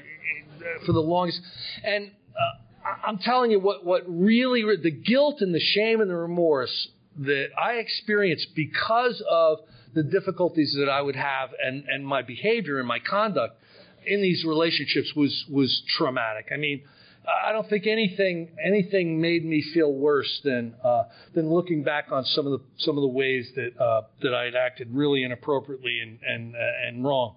[0.86, 1.38] for the longest,
[1.84, 6.16] and uh, I'm telling you what, what really, the guilt and the shame and the
[6.16, 9.58] remorse that I experienced because of
[9.92, 13.60] the difficulties that I would have and, and my behavior and my conduct
[14.06, 16.48] in these relationships was, was traumatic.
[16.52, 16.82] I mean,
[17.26, 21.04] I don't think anything anything made me feel worse than uh,
[21.34, 24.44] than looking back on some of the some of the ways that uh, that I
[24.44, 27.36] had acted really inappropriately and and uh, and wrong.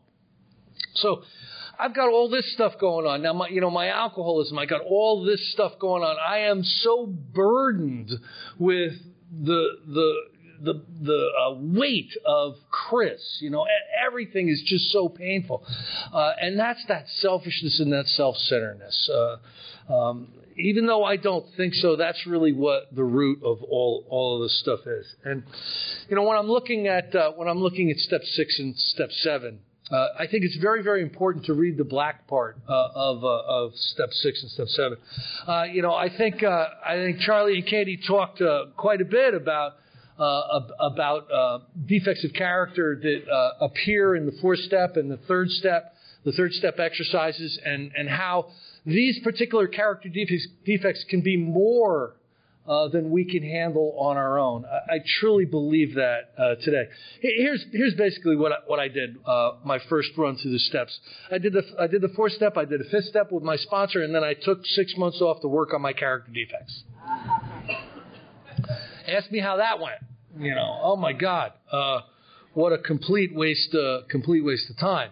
[0.96, 1.24] So
[1.80, 3.22] I've got all this stuff going on.
[3.22, 6.18] Now, my, you know, my alcoholism, I got all this stuff going on.
[6.20, 8.12] I am so burdened
[8.60, 8.94] with
[9.32, 10.14] the, the,
[10.62, 13.22] the, the uh, weight of Chris.
[13.42, 13.66] You know,
[14.06, 15.66] everything is just so painful.
[16.14, 19.10] Uh, and that's that selfishness and that self centeredness.
[19.10, 19.38] Uh,
[19.90, 20.28] um,
[20.58, 24.44] even though I don't think so, that's really what the root of all all of
[24.44, 25.06] this stuff is.
[25.24, 25.44] And
[26.10, 29.10] you know, when I'm looking at uh, when I'm looking at step six and step
[29.12, 29.60] seven,
[29.92, 33.28] uh, I think it's very, very important to read the black part uh, of, uh,
[33.28, 34.98] of step six and step seven.
[35.46, 38.42] Uh, you know, I think uh, I think Charlie and Katie talked
[38.78, 39.74] quite a bit about
[40.18, 46.32] about defects of character that appear in the fourth step and the third step, the
[46.32, 48.48] third step exercises, and and how
[48.86, 52.16] these particular character defects, can be more
[52.68, 54.66] uh, than we can handle on our own.
[54.66, 56.88] I, I truly believe that uh, today.
[57.22, 59.18] Here's here's basically what I, what I did.
[59.26, 60.98] Uh, my first run through the steps.
[61.32, 62.58] I did the I did the fourth step.
[62.58, 65.42] I did a fifth step with my sponsor, and then I took six months off
[65.42, 66.84] to work on my character defects.
[69.08, 70.00] Ask me how that went.
[70.40, 72.02] You know, oh my God, uh,
[72.54, 75.10] what a complete waste uh, complete waste of time.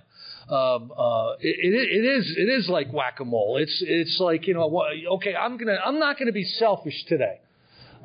[0.52, 3.56] Um, uh, it, it, is it is like whack a mole.
[3.58, 4.84] It's it's like you know
[5.14, 7.40] okay I'm gonna I'm not gonna be selfish today.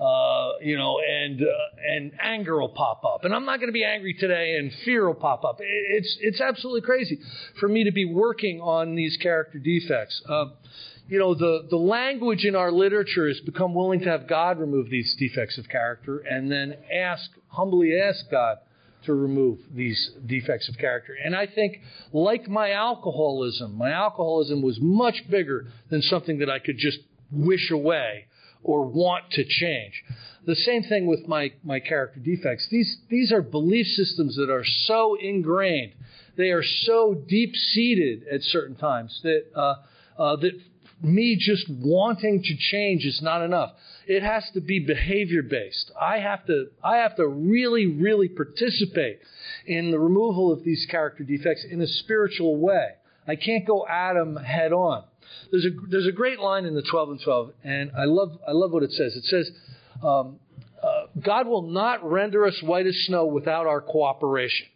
[0.00, 1.46] Uh, you know, and uh,
[1.90, 5.06] and anger will pop up, and I'm not going to be angry today, and fear
[5.06, 5.56] will pop up.
[5.60, 7.18] It's it's absolutely crazy
[7.58, 10.20] for me to be working on these character defects.
[10.28, 10.46] Uh,
[11.08, 14.90] you know, the the language in our literature has become willing to have God remove
[14.90, 18.58] these defects of character, and then ask humbly ask God
[19.06, 21.16] to remove these defects of character.
[21.24, 21.80] And I think,
[22.12, 26.98] like my alcoholism, my alcoholism was much bigger than something that I could just
[27.30, 28.26] wish away
[28.62, 30.02] or want to change.
[30.44, 32.68] The same thing with my, my character defects.
[32.70, 35.92] These, these are belief systems that are so ingrained.
[36.36, 39.74] They are so deep seated at certain times that, uh,
[40.18, 40.52] uh, that
[41.02, 43.72] me just wanting to change is not enough.
[44.06, 45.90] It has to be behavior based.
[46.00, 49.20] I have to, I have to really, really participate
[49.66, 52.90] in the removal of these character defects in a spiritual way.
[53.28, 55.04] I can't go at them head on.
[55.50, 58.52] There's a, there's a great line in the 12 and 12, and I love, I
[58.52, 59.16] love what it says.
[59.16, 59.50] It says,
[60.02, 60.38] um,
[60.82, 64.68] uh, God will not render us white as snow without our cooperation.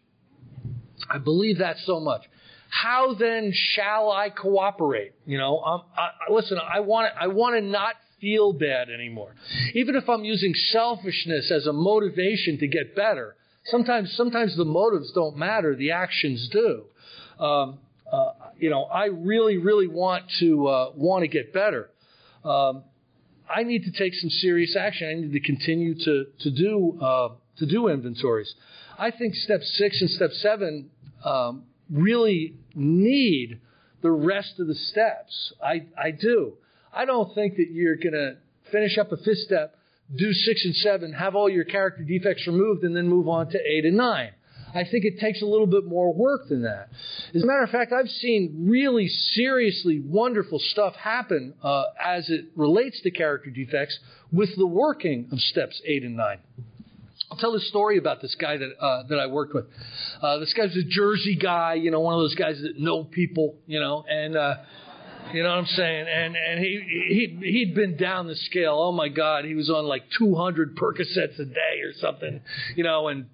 [1.09, 2.23] I believe that so much.
[2.71, 5.11] How then shall I cooperate?
[5.25, 9.35] You know, um, I, listen, I want I want to not feel bad anymore.
[9.73, 15.11] Even if I'm using selfishness as a motivation to get better, sometimes sometimes the motives
[15.11, 16.85] don't matter, the actions do.
[17.43, 21.89] Um, uh, you know, I really, really want to uh, want to get better.
[22.45, 22.85] Um,
[23.53, 25.09] I need to take some serious action.
[25.09, 28.55] I need to continue to to do uh, to do inventories.
[28.97, 30.89] I think step six and step seven
[31.25, 33.59] um, really need
[34.01, 35.53] the rest of the steps.
[35.63, 36.53] I I do.
[36.93, 38.37] I don't think that you're going to
[38.71, 39.75] finish up a fifth step,
[40.15, 43.59] do six and seven, have all your character defects removed, and then move on to
[43.59, 44.31] eight and nine.
[44.73, 46.89] I think it takes a little bit more work than that.
[47.35, 52.45] As a matter of fact, I've seen really seriously wonderful stuff happen uh, as it
[52.55, 53.99] relates to character defects
[54.31, 56.39] with the working of steps eight and nine.
[57.31, 59.65] I'll tell this story about this guy that uh, that I worked with.
[60.21, 63.55] Uh, this guy's a Jersey guy, you know, one of those guys that know people,
[63.67, 64.55] you know, and uh,
[65.33, 66.07] you know what I'm saying?
[66.09, 68.77] And and he he he'd been down the scale.
[68.77, 72.41] Oh my God, he was on like 200 Percocets a day or something,
[72.75, 73.27] you know, and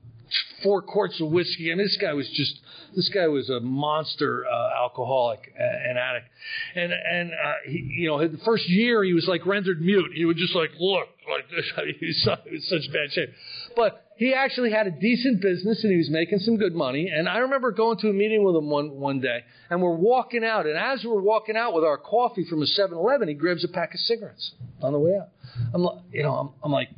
[0.64, 1.72] four quarts of whiskey.
[1.72, 2.60] I mean, this guy was just
[2.96, 6.28] this guy was a monster uh, alcoholic and addict.
[6.76, 10.12] And and uh, he, you know, the first year he was like rendered mute.
[10.14, 11.66] He would just like look like this.
[11.78, 13.30] I mean, he was, he was such bad shape.
[13.76, 17.10] But he actually had a decent business and he was making some good money.
[17.10, 20.44] And I remember going to a meeting with him one one day, and we're walking
[20.44, 20.66] out.
[20.66, 23.94] And as we're walking out with our coffee from a 7-Eleven, he grabs a pack
[23.94, 25.30] of cigarettes on the way out.
[25.74, 26.90] I'm like, you know, I'm, I'm like,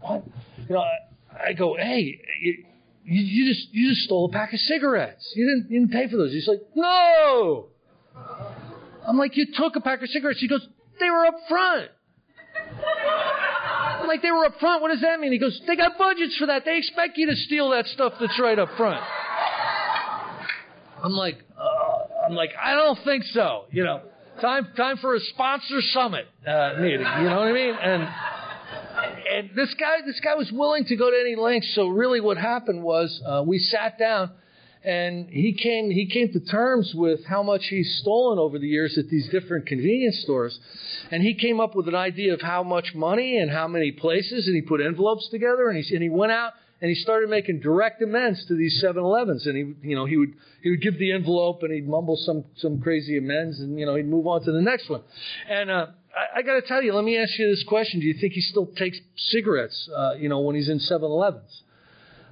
[0.00, 0.24] what?
[0.68, 2.20] You know, I, I go, hey.
[2.40, 2.64] You,
[3.04, 5.32] you, you just you just stole a pack of cigarettes.
[5.34, 6.32] You didn't you didn't pay for those.
[6.32, 7.66] He's like, no.
[9.06, 10.40] I'm like, you took a pack of cigarettes.
[10.40, 10.66] He goes,
[11.00, 11.90] they were up front.
[14.00, 14.82] I'm like, they were up front.
[14.82, 15.32] What does that mean?
[15.32, 16.64] He goes, they got budgets for that.
[16.64, 19.02] They expect you to steal that stuff that's right up front.
[21.02, 23.64] I'm like, uh, I'm like, I don't think so.
[23.72, 24.02] You know,
[24.40, 27.00] time time for a sponsor summit uh, meeting.
[27.00, 27.74] You know what I mean?
[27.74, 28.08] And
[29.32, 31.74] and this guy, this guy was willing to go to any lengths.
[31.74, 34.30] So really, what happened was uh, we sat down,
[34.84, 38.98] and he came he came to terms with how much he's stolen over the years
[38.98, 40.58] at these different convenience stores,
[41.10, 44.46] and he came up with an idea of how much money and how many places,
[44.46, 46.52] and he put envelopes together, and he and he went out
[46.82, 49.46] and he started making direct amends to these 7-Elevens.
[49.46, 52.44] And he, you know, he would he would give the envelope and he'd mumble some
[52.56, 55.02] some crazy amends, and you know, he'd move on to the next one.
[55.48, 58.06] And uh, I, I got to tell you, let me ask you this question: Do
[58.06, 59.88] you think he still takes cigarettes?
[59.94, 61.62] Uh, you know, when he's in 7-Elevens?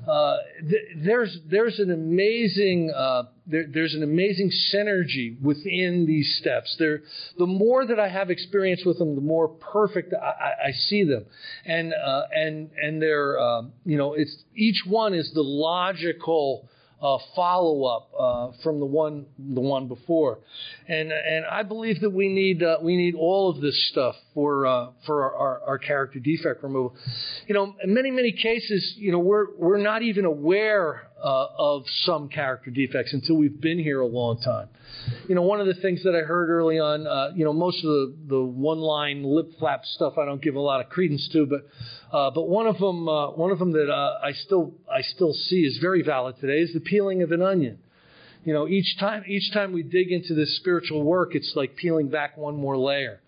[0.09, 0.37] Uh,
[0.69, 6.75] th- there's there's an amazing uh, there, there's an amazing synergy within these steps.
[6.79, 7.03] There,
[7.39, 11.05] the more that I have experience with them, the more perfect I, I, I see
[11.05, 11.27] them,
[11.67, 16.67] and uh, and and they're um, you know it's each one is the logical
[17.03, 20.39] uh, follow up uh, from the one the one before,
[20.87, 24.67] and and I believe that we need uh, we need all of this stuff for
[24.67, 26.97] uh, for our, our, our, character defect removal.
[27.47, 31.83] You know, in many many cases, you know, we're we're not even aware uh, of
[32.05, 34.69] some character defects until we've been here a long time.
[35.29, 37.85] You know, one of the things that I heard early on, uh, you know, most
[37.85, 41.29] of the the one line lip flap stuff I don't give a lot of credence
[41.35, 44.73] to, but uh, but one of them, uh, one of them that uh, I still
[44.91, 47.79] I still see is very valid today is the peeling of an onion.
[48.43, 52.09] You know, each time each time we dig into this spiritual work, it's like peeling
[52.09, 53.21] back one more layer,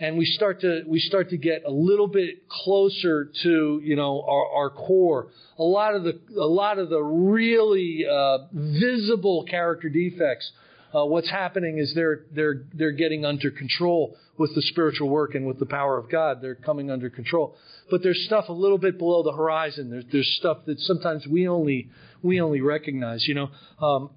[0.00, 4.24] and we start to we start to get a little bit closer to you know
[4.26, 5.28] our, our core.
[5.58, 10.50] A lot of the a lot of the really uh, visible character defects
[10.92, 15.46] uh, what's happening is they're they're they're getting under control with the spiritual work and
[15.46, 16.40] with the power of God.
[16.42, 17.54] They're coming under control.
[17.90, 19.90] But there's stuff a little bit below the horizon.
[19.90, 21.90] There's there's stuff that sometimes we only
[22.22, 23.28] we only recognize.
[23.28, 24.10] You know, um,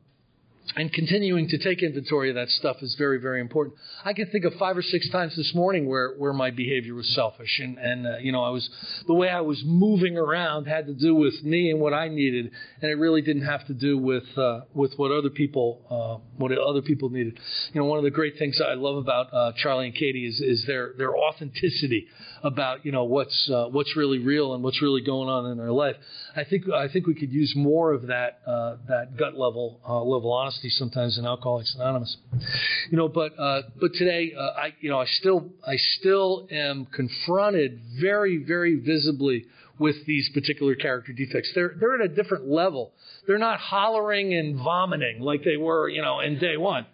[0.76, 3.76] and continuing to take inventory of that stuff is very, very important.
[4.04, 7.08] I can think of five or six times this morning where, where my behavior was
[7.14, 8.68] selfish, and, and uh, you know, I was
[9.06, 12.52] the way I was moving around had to do with me and what I needed,
[12.82, 16.58] and it really didn't have to do with uh, with what other people uh, what
[16.58, 17.38] other people needed.
[17.74, 20.40] You know, one of the great things I love about uh, Charlie and Katie is
[20.40, 22.08] is their their authenticity
[22.42, 25.72] about you know what's uh, what's really real and what's really going on in their
[25.72, 25.98] life.
[26.36, 30.32] I think I think we could use more of that uh, that gut level level
[30.32, 32.18] honesty animosity sometimes in Alcoholics Anonymous.
[32.90, 36.86] You know, but uh, but today, uh, I you know, I still I still am
[36.86, 39.46] confronted very very visibly
[39.80, 41.52] with these particular character defects.
[41.56, 42.92] They're they're at a different level.
[43.28, 46.86] They're not hollering and vomiting like they were, you know, in day one,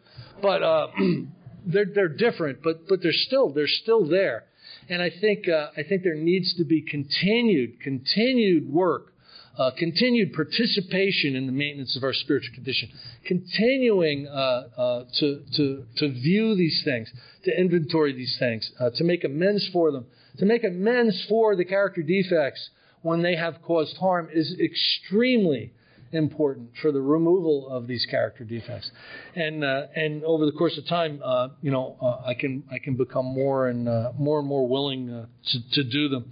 [0.42, 0.88] but uh,
[1.66, 2.64] they're they're different.
[2.64, 4.46] But but they're still they're still there.
[4.90, 9.14] And I think uh, I think there needs to be continued continued work,
[9.60, 12.90] uh, continued participation in the maintenance of our spiritual condition,
[13.26, 17.12] continuing uh, uh to to to view these things,
[17.44, 20.06] to inventory these things, uh, to make amends for them,
[20.38, 22.70] to make amends for the character defects
[23.02, 25.74] when they have caused harm is extremely
[26.12, 28.90] important for the removal of these character defects.
[29.36, 32.80] And uh, and over the course of time, uh, you know, uh, I can I
[32.80, 36.32] can become more and uh, more and more willing to to do them.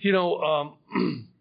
[0.00, 0.40] You know.
[0.40, 1.28] Um,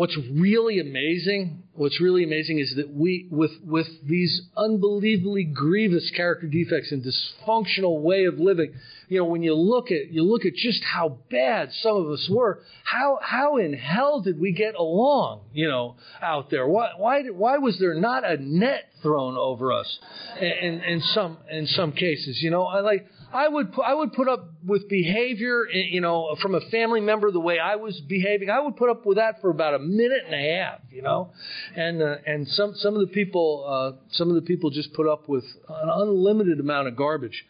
[0.00, 6.46] what's really amazing, what's really amazing is that we, with, with these unbelievably grievous character
[6.46, 8.72] defects and dysfunctional way of living,
[9.10, 12.26] you know, when you look at, you look at just how bad some of us
[12.30, 16.66] were, how, how in hell did we get along, you know, out there?
[16.66, 19.98] Why, why, why was there not a net thrown over us
[20.40, 22.38] in, in some, in some cases?
[22.40, 26.54] You know, I like, I would I would put up with behavior, you know, from
[26.54, 28.50] a family member the way I was behaving.
[28.50, 31.30] I would put up with that for about a minute and a half, you know,
[31.76, 35.06] and uh, and some some of the people uh, some of the people just put
[35.06, 37.46] up with an unlimited amount of garbage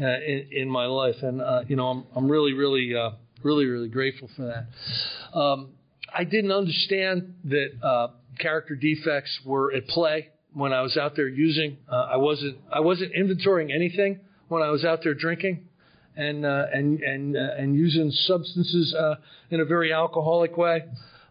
[0.00, 3.10] uh, in, in my life, and uh, you know, I'm I'm really really uh,
[3.42, 5.38] really really grateful for that.
[5.38, 5.70] Um,
[6.16, 8.08] I didn't understand that uh,
[8.38, 11.78] character defects were at play when I was out there using.
[11.90, 15.68] I wasn't I wasn't inventorying anything when I was out there drinking
[16.16, 19.16] and uh, and and uh, and using substances uh,
[19.50, 20.84] in a very alcoholic way.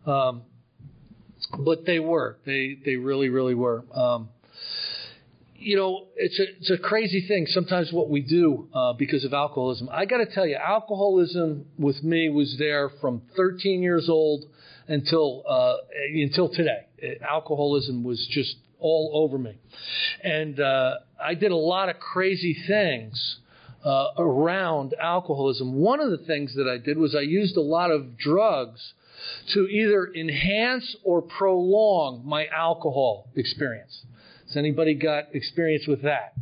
[0.06, 0.44] Um,
[1.60, 2.38] but they were.
[2.46, 3.84] They they really really were.
[3.94, 4.30] Um,
[5.56, 7.46] you know, it's a it's a crazy thing.
[7.48, 9.90] Sometimes what we do uh, because of alcoholism.
[9.92, 14.46] I got to tell you, alcoholism with me was there from 13 years old
[14.88, 15.76] until uh,
[16.14, 16.88] until today.
[17.30, 19.58] Alcoholism was just all over me.
[20.24, 23.38] And uh, I did a lot of crazy things
[23.84, 25.74] uh, around alcoholism.
[25.74, 28.94] One of the things that I did was I used a lot of drugs
[29.54, 34.06] to either enhance or prolong my alcohol experience.
[34.48, 36.34] Has anybody got experience with that?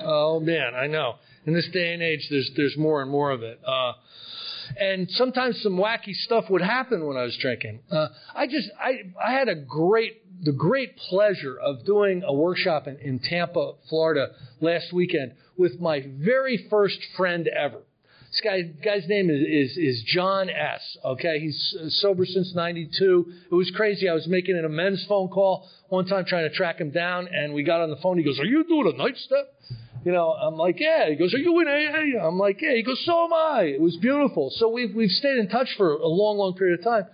[0.00, 1.16] Oh man, I know.
[1.46, 3.60] In this day and age, there's there's more and more of it.
[3.64, 3.92] Uh,
[4.78, 7.80] and sometimes some wacky stuff would happen when I was drinking.
[7.90, 12.86] Uh, I just I I had a great the great pleasure of doing a workshop
[12.86, 14.28] in, in Tampa, Florida
[14.60, 17.80] last weekend with my very first friend ever.
[18.30, 20.98] This guy, guy's name is, is, is John S.
[21.04, 23.32] Okay, he's sober since '92.
[23.50, 24.08] It was crazy.
[24.08, 27.54] I was making an amends phone call one time trying to track him down, and
[27.54, 28.18] we got on the phone.
[28.18, 29.54] He goes, "Are you doing a night step?"
[30.06, 31.10] You know, I'm like, yeah.
[31.10, 32.24] He goes, are you in AA?
[32.24, 32.76] I'm like, yeah.
[32.76, 33.62] He goes, so am I.
[33.74, 34.52] It was beautiful.
[34.54, 37.06] So we've, we've stayed in touch for a long, long period of time.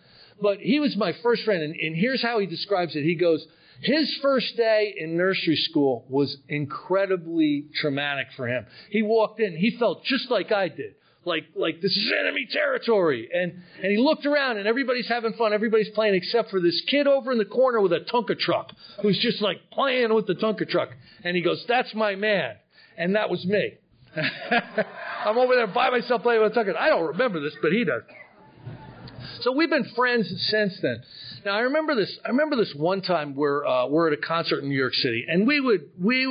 [0.42, 3.02] But he was my first friend, and, and here's how he describes it.
[3.02, 3.46] He goes,
[3.80, 8.66] his first day in nursery school was incredibly traumatic for him.
[8.90, 10.96] He walked in, he felt just like I did.
[11.24, 13.26] Like, like this is enemy territory.
[13.32, 15.54] And, and he looked around and everybody's having fun.
[15.54, 18.70] Everybody's playing except for this kid over in the corner with a Tonka truck
[19.00, 20.90] who's just like playing with the Tonka truck.
[21.24, 22.56] And he goes, that's my man
[22.96, 23.74] and that was me.
[25.24, 26.76] I'm over there by myself playing with Tucker.
[26.76, 28.02] I don't remember this, but he does.
[29.40, 31.02] So we've been friends since then.
[31.44, 32.18] Now I remember this.
[32.24, 35.24] I remember this one time where uh, we're at a concert in New York City,
[35.28, 36.26] and we would we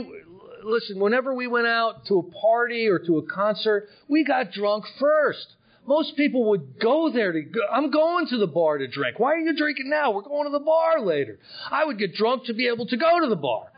[0.63, 4.85] listen whenever we went out to a party or to a concert, we got drunk
[4.99, 5.55] first.
[5.87, 7.59] Most people would go there to go.
[7.71, 9.19] I'm going to the bar to drink.
[9.19, 10.11] Why are you drinking now?
[10.11, 11.39] We're going to the bar later.
[11.71, 13.70] I would get drunk to be able to go to the bar.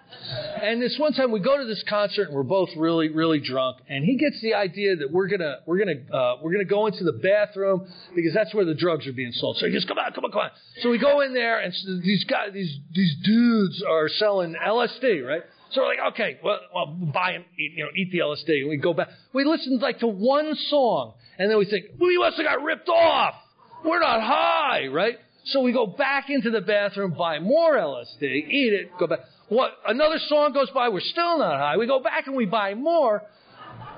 [0.61, 3.77] And this one time we go to this concert and we're both really, really drunk.
[3.89, 7.03] And he gets the idea that we're gonna, we're gonna, uh, we're gonna go into
[7.03, 9.57] the bathroom because that's where the drugs are being sold.
[9.57, 10.51] So he goes, come on, come on, come on.
[10.81, 15.41] So we go in there and these guys, these, these dudes are selling LSD, right?
[15.71, 18.61] So we're like, okay, well, well buy and eat, you know, eat the LSD.
[18.61, 19.09] And we go back.
[19.33, 22.89] We listen like to one song and then we think, we must have got ripped
[22.89, 23.35] off.
[23.83, 25.17] We're not high, right?
[25.45, 29.19] So we go back into the bathroom, buy more LSD, eat it, go back.
[29.49, 31.77] What, another song goes by, we're still not high.
[31.77, 33.23] We go back and we buy more.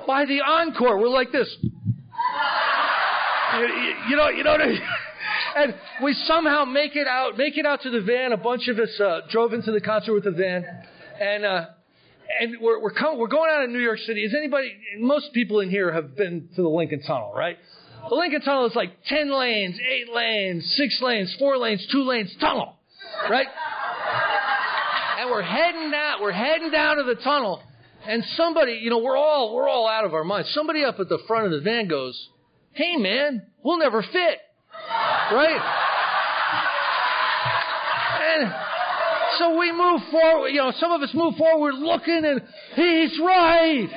[0.08, 1.56] By the encore, we're like this.
[1.62, 1.72] You,
[4.10, 4.82] you know, you know what I mean?
[5.58, 5.74] And
[6.04, 8.34] we somehow make it out, make it out to the van.
[8.34, 10.66] A bunch of us uh, drove into the concert with the van,
[11.20, 11.66] and uh,
[12.42, 14.22] and we're we're, we're going out of New York City.
[14.22, 14.74] Is anybody?
[15.00, 17.58] Most people in here have been to the Lincoln Tunnel, right?
[18.10, 22.36] The Lincoln Tunnel is like ten lanes, eight lanes, six lanes, four lanes, two lanes
[22.42, 22.76] tunnel,
[23.30, 23.48] right?
[25.18, 27.62] And we're heading down, we're heading down to the tunnel,
[28.08, 30.50] and somebody, you know, we're all, we're all out of our minds.
[30.54, 32.30] Somebody up at the front of the van goes,
[32.74, 34.40] hey man, we'll never fit.
[35.32, 35.62] Right?
[38.28, 38.54] And
[39.40, 42.42] so we move forward, you know, some of us move forward looking and
[42.76, 43.90] he's right.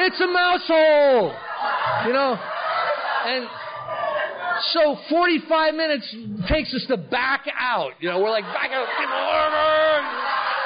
[0.00, 1.34] It's a mouse hole.
[2.06, 2.38] You know?
[3.26, 3.48] And
[4.72, 6.14] so 45 minutes
[6.48, 7.92] takes us to back out.
[8.00, 8.86] You know, we're like back out,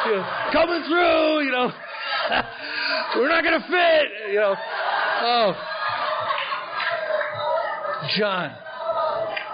[0.07, 1.72] you know, coming through, you know.
[3.16, 4.57] we're not going to fit, you know.
[5.22, 5.55] Oh.
[8.18, 8.51] John.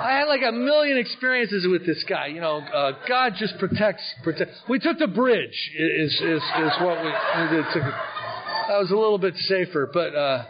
[0.00, 2.28] I had like a million experiences with this guy.
[2.28, 4.02] You know, uh, God just protects.
[4.22, 4.52] Protect.
[4.68, 5.72] We took the bridge.
[5.76, 7.64] Is is is what we, we did.
[7.72, 10.44] Took, that was a little bit safer, but uh,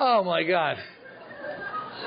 [0.00, 0.76] oh my God.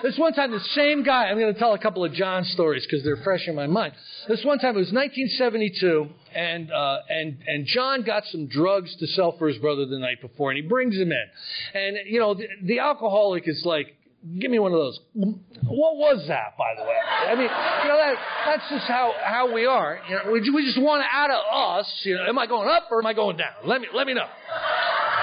[0.04, 2.86] This one time, the same guy, I'm going to tell a couple of John stories
[2.86, 3.94] because they're fresh in my mind.
[4.28, 9.08] This one time, it was 1972, and, uh, and, and John got some drugs to
[9.08, 11.26] sell for his brother the night before, and he brings them in.
[11.74, 13.96] And, you know, the, the alcoholic is like,
[14.38, 15.00] Give me one of those.
[15.14, 16.98] What was that, by the way?
[17.26, 18.16] I mean, you know, that,
[18.46, 20.02] that's just how, how we are.
[20.10, 22.90] You know, we, we just want out of us, you know, am I going up
[22.92, 23.54] or am I going down?
[23.64, 24.26] Let me, let me know.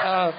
[0.03, 0.33] Uh,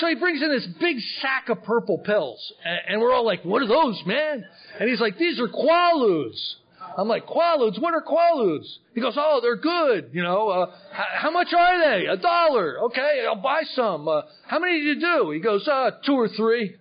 [0.00, 2.52] so he brings in this big sack of purple pills,
[2.88, 4.44] and, we're all like, "What are those, man?"
[4.78, 6.56] And he's like, "These are Quaaludes."
[6.96, 7.80] I'm like, Quaaludes?
[7.80, 8.66] What are Quaaludes?
[8.94, 10.10] He goes, Oh, they're good.
[10.12, 12.06] You know, uh, h- how much are they?
[12.06, 12.80] A dollar.
[12.86, 14.08] Okay, I'll buy some.
[14.08, 15.30] Uh, how many did you do?
[15.30, 16.74] He goes, uh, two or three.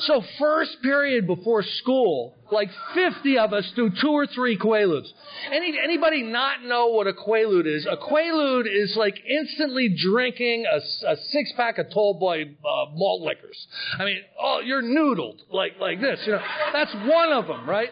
[0.00, 5.08] So first period before school, like 50 of us do two or three Quaaludes.
[5.50, 7.86] Any, anybody not know what a Quaalude is?
[7.86, 10.76] A Quaalude is like instantly drinking a,
[11.08, 13.66] a six pack of Tall Boy uh, malt liquors.
[13.98, 16.20] I mean, oh, you're noodled like like this.
[16.26, 16.42] You know,
[16.72, 17.90] that's one of them, right?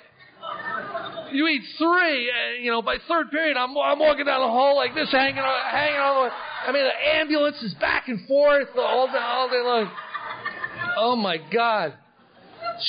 [1.32, 4.76] You eat three, and you know by third period, I'm I'm walking down the hall
[4.76, 6.30] like this, hanging on, hanging on.
[6.66, 9.90] I mean, the ambulance is back and forth all day, all day long.
[10.96, 11.94] Oh my God.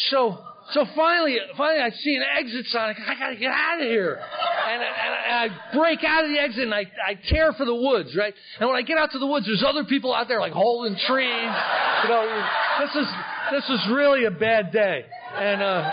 [0.09, 0.39] So,
[0.73, 2.95] so finally, finally I see an exit sign.
[3.07, 4.19] I gotta get out of here.
[4.67, 7.75] And, and, and I break out of the exit and I, I tear for the
[7.75, 8.33] woods, right?
[8.59, 10.95] And when I get out to the woods, there's other people out there like holding
[10.95, 11.53] trees.
[12.03, 12.47] You know,
[12.79, 13.07] this is,
[13.51, 15.05] this is really a bad day.
[15.35, 15.91] And, uh,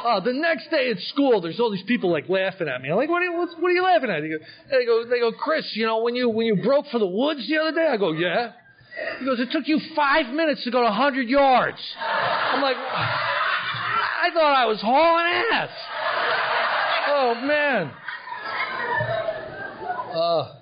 [0.00, 2.90] uh, the next day at school, there's all these people like laughing at me.
[2.90, 4.20] I'm like, what are you, what, what are you laughing at?
[4.20, 4.38] They go,
[4.70, 7.46] they go, they go, Chris, you know, when you, when you broke for the woods
[7.48, 7.86] the other day?
[7.86, 8.52] I go, yeah.
[9.18, 11.78] He goes, it took you five minutes to go to 100 yards.
[11.98, 15.70] I'm like, I thought I was hauling ass.
[17.08, 17.92] Oh, man.
[20.14, 20.54] Uh,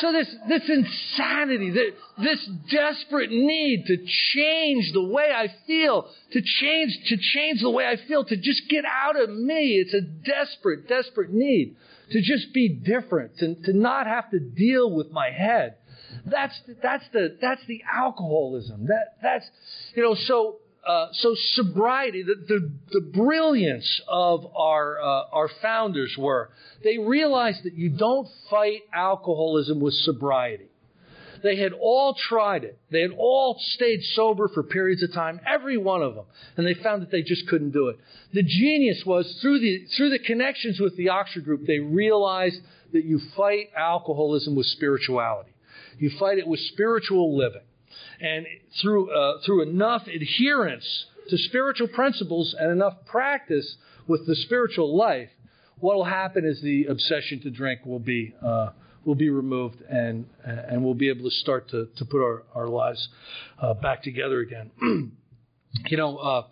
[0.00, 3.96] so this, this insanity, this, this desperate need to
[4.34, 8.68] change the way I feel, to change, to change the way I feel, to just
[8.68, 9.76] get out of me.
[9.76, 11.76] It's a desperate, desperate need
[12.10, 15.76] to just be different, to, to not have to deal with my head.
[16.24, 18.86] That's the, that's the that's the alcoholism.
[18.86, 19.46] That that's
[19.94, 22.22] you know so uh, so sobriety.
[22.22, 26.50] The, the the brilliance of our uh, our founders were
[26.84, 30.68] they realized that you don't fight alcoholism with sobriety.
[31.42, 32.78] They had all tried it.
[32.90, 36.24] They had all stayed sober for periods of time, every one of them,
[36.56, 37.98] and they found that they just couldn't do it.
[38.32, 42.60] The genius was through the through the connections with the Oxford group, they realized
[42.92, 45.51] that you fight alcoholism with spirituality.
[45.98, 47.62] You fight it with spiritual living.
[48.20, 48.46] And
[48.80, 53.76] through, uh, through enough adherence to spiritual principles and enough practice
[54.06, 55.30] with the spiritual life,
[55.78, 58.70] what will happen is the obsession to drink will be, uh,
[59.04, 62.68] will be removed and, and we'll be able to start to, to put our, our
[62.68, 63.08] lives
[63.60, 64.70] uh, back together again.
[65.86, 66.46] you know, uh,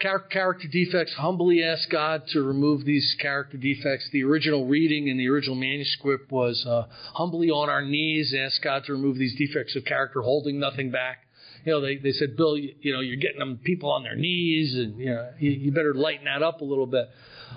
[0.00, 4.08] character defects, humbly ask God to remove these character defects.
[4.12, 8.84] The original reading in the original manuscript was uh, humbly on our knees, ask God
[8.86, 11.26] to remove these defects of character, holding nothing back.
[11.64, 14.14] You know, they, they said, Bill, you, you know, you're getting them people on their
[14.14, 17.08] knees, and you know, you, you better lighten that up a little bit.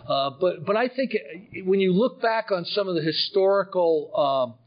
[0.07, 1.15] Uh, but but I think
[1.65, 4.57] when you look back on some of the historical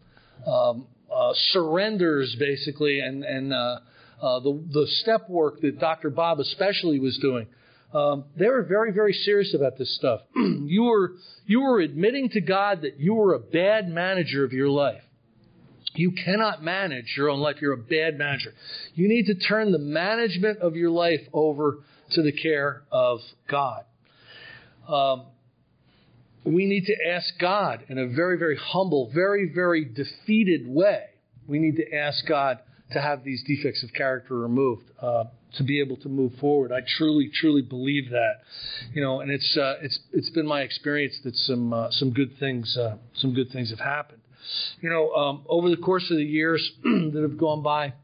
[0.46, 3.78] um, um, uh, surrenders, basically, and and uh,
[4.22, 6.10] uh, the the step work that Dr.
[6.10, 7.46] Bob especially was doing,
[7.94, 10.20] um, they were very, very serious about this stuff.
[10.34, 11.12] you were
[11.46, 15.02] you were admitting to God that you were a bad manager of your life.
[15.94, 17.56] You cannot manage your own life.
[17.60, 18.54] You're a bad manager.
[18.94, 21.80] You need to turn the management of your life over
[22.12, 23.20] to the care of
[23.50, 23.84] God.
[24.88, 25.26] Um,
[26.44, 31.04] we need to ask God in a very, very humble, very, very defeated way.
[31.46, 32.58] We need to ask God
[32.92, 35.24] to have these defects of character removed, uh,
[35.56, 36.72] to be able to move forward.
[36.72, 38.40] I truly, truly believe that,
[38.92, 42.38] you know, and it's uh, it's it's been my experience that some uh, some good
[42.38, 44.20] things uh, some good things have happened.
[44.80, 47.94] You know, um, over the course of the years that have gone by,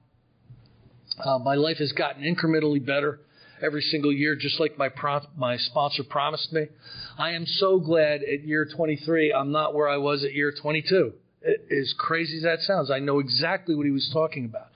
[1.25, 3.21] uh, my life has gotten incrementally better
[3.61, 6.67] every single year, just like my pro- my sponsor promised me.
[7.19, 11.13] I am so glad at year 23 I'm not where I was at year 22
[11.71, 14.69] as crazy as that sounds, I know exactly what he was talking about.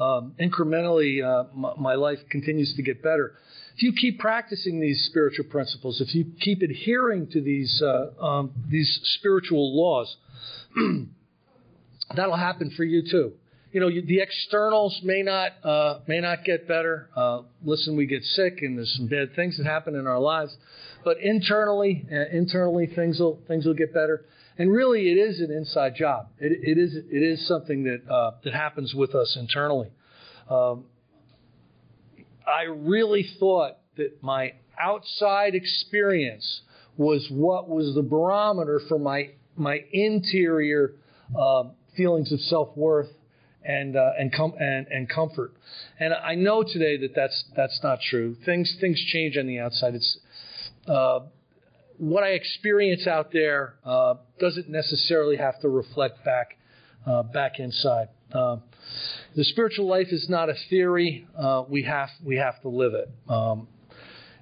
[0.00, 3.34] Um, incrementally, uh, my, my life continues to get better.
[3.76, 8.50] If you keep practicing these spiritual principles, if you keep adhering to these uh, um,
[8.68, 10.16] these spiritual laws,
[12.16, 13.34] that'll happen for you too.
[13.70, 17.08] You know, you, the externals may not uh, may not get better.
[17.14, 20.56] Uh, listen, we get sick, and there's some bad things that happen in our lives,
[21.04, 24.24] but internally, uh, internally things will things will get better.
[24.58, 26.28] And really, it is an inside job.
[26.38, 29.90] It, it is it is something that uh, that happens with us internally.
[30.50, 30.84] Um,
[32.46, 36.62] I really thought that my outside experience
[36.96, 40.94] was what was the barometer for my my interior
[41.38, 41.64] uh,
[41.96, 43.10] feelings of self worth
[43.64, 45.52] and uh, and, com- and and comfort.
[46.00, 48.36] And I know today that that's that's not true.
[48.44, 49.94] Things things change on the outside.
[49.94, 50.18] It's
[50.88, 51.20] uh,
[51.98, 56.56] what I experience out there uh, doesn't necessarily have to reflect back
[57.06, 58.08] uh, back inside.
[58.32, 58.56] Uh,
[59.36, 61.26] the spiritual life is not a theory.
[61.36, 63.10] Uh, we have we have to live it.
[63.28, 63.68] Um,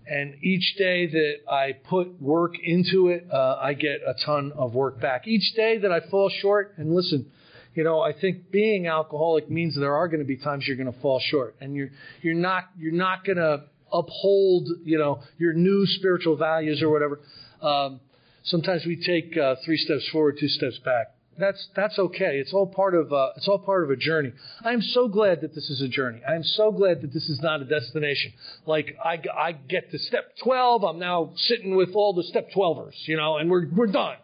[0.09, 4.73] and each day that I put work into it, uh, I get a ton of
[4.73, 5.27] work back.
[5.27, 7.31] Each day that I fall short, and listen,
[7.75, 10.93] you know, I think being alcoholic means there are going to be times you're going
[10.93, 11.91] to fall short, and you're
[12.23, 17.21] you're not you're not going to uphold you know your new spiritual values or whatever.
[17.63, 18.01] Um,
[18.43, 21.09] sometimes we take uh, three steps forward, two steps back.
[21.39, 22.39] That's that's okay.
[22.39, 24.33] It's all part of uh, it's all part of a journey.
[24.65, 26.23] I am so glad that this is a journey.
[26.27, 28.33] I am so glad that this is not a destination.
[28.65, 33.07] Like I, I get to step 12, I'm now sitting with all the step 12ers,
[33.07, 34.17] you know, and we're we're done.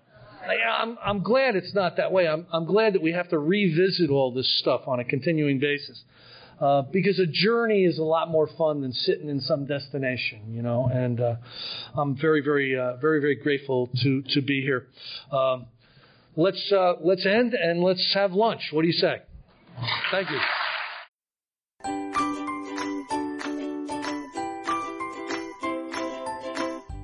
[0.43, 2.26] I, I'm I'm glad it's not that way.
[2.26, 6.03] I'm I'm glad that we have to revisit all this stuff on a continuing basis.
[6.62, 10.62] Uh, because a journey is a lot more fun than sitting in some destination, you
[10.62, 10.88] know.
[10.92, 11.34] And uh,
[11.96, 14.86] I'm very, very, uh, very, very grateful to to be here.
[15.32, 15.66] Um,
[16.36, 18.68] let's uh, let's end and let's have lunch.
[18.70, 19.22] What do you say?
[20.12, 20.38] Thank you.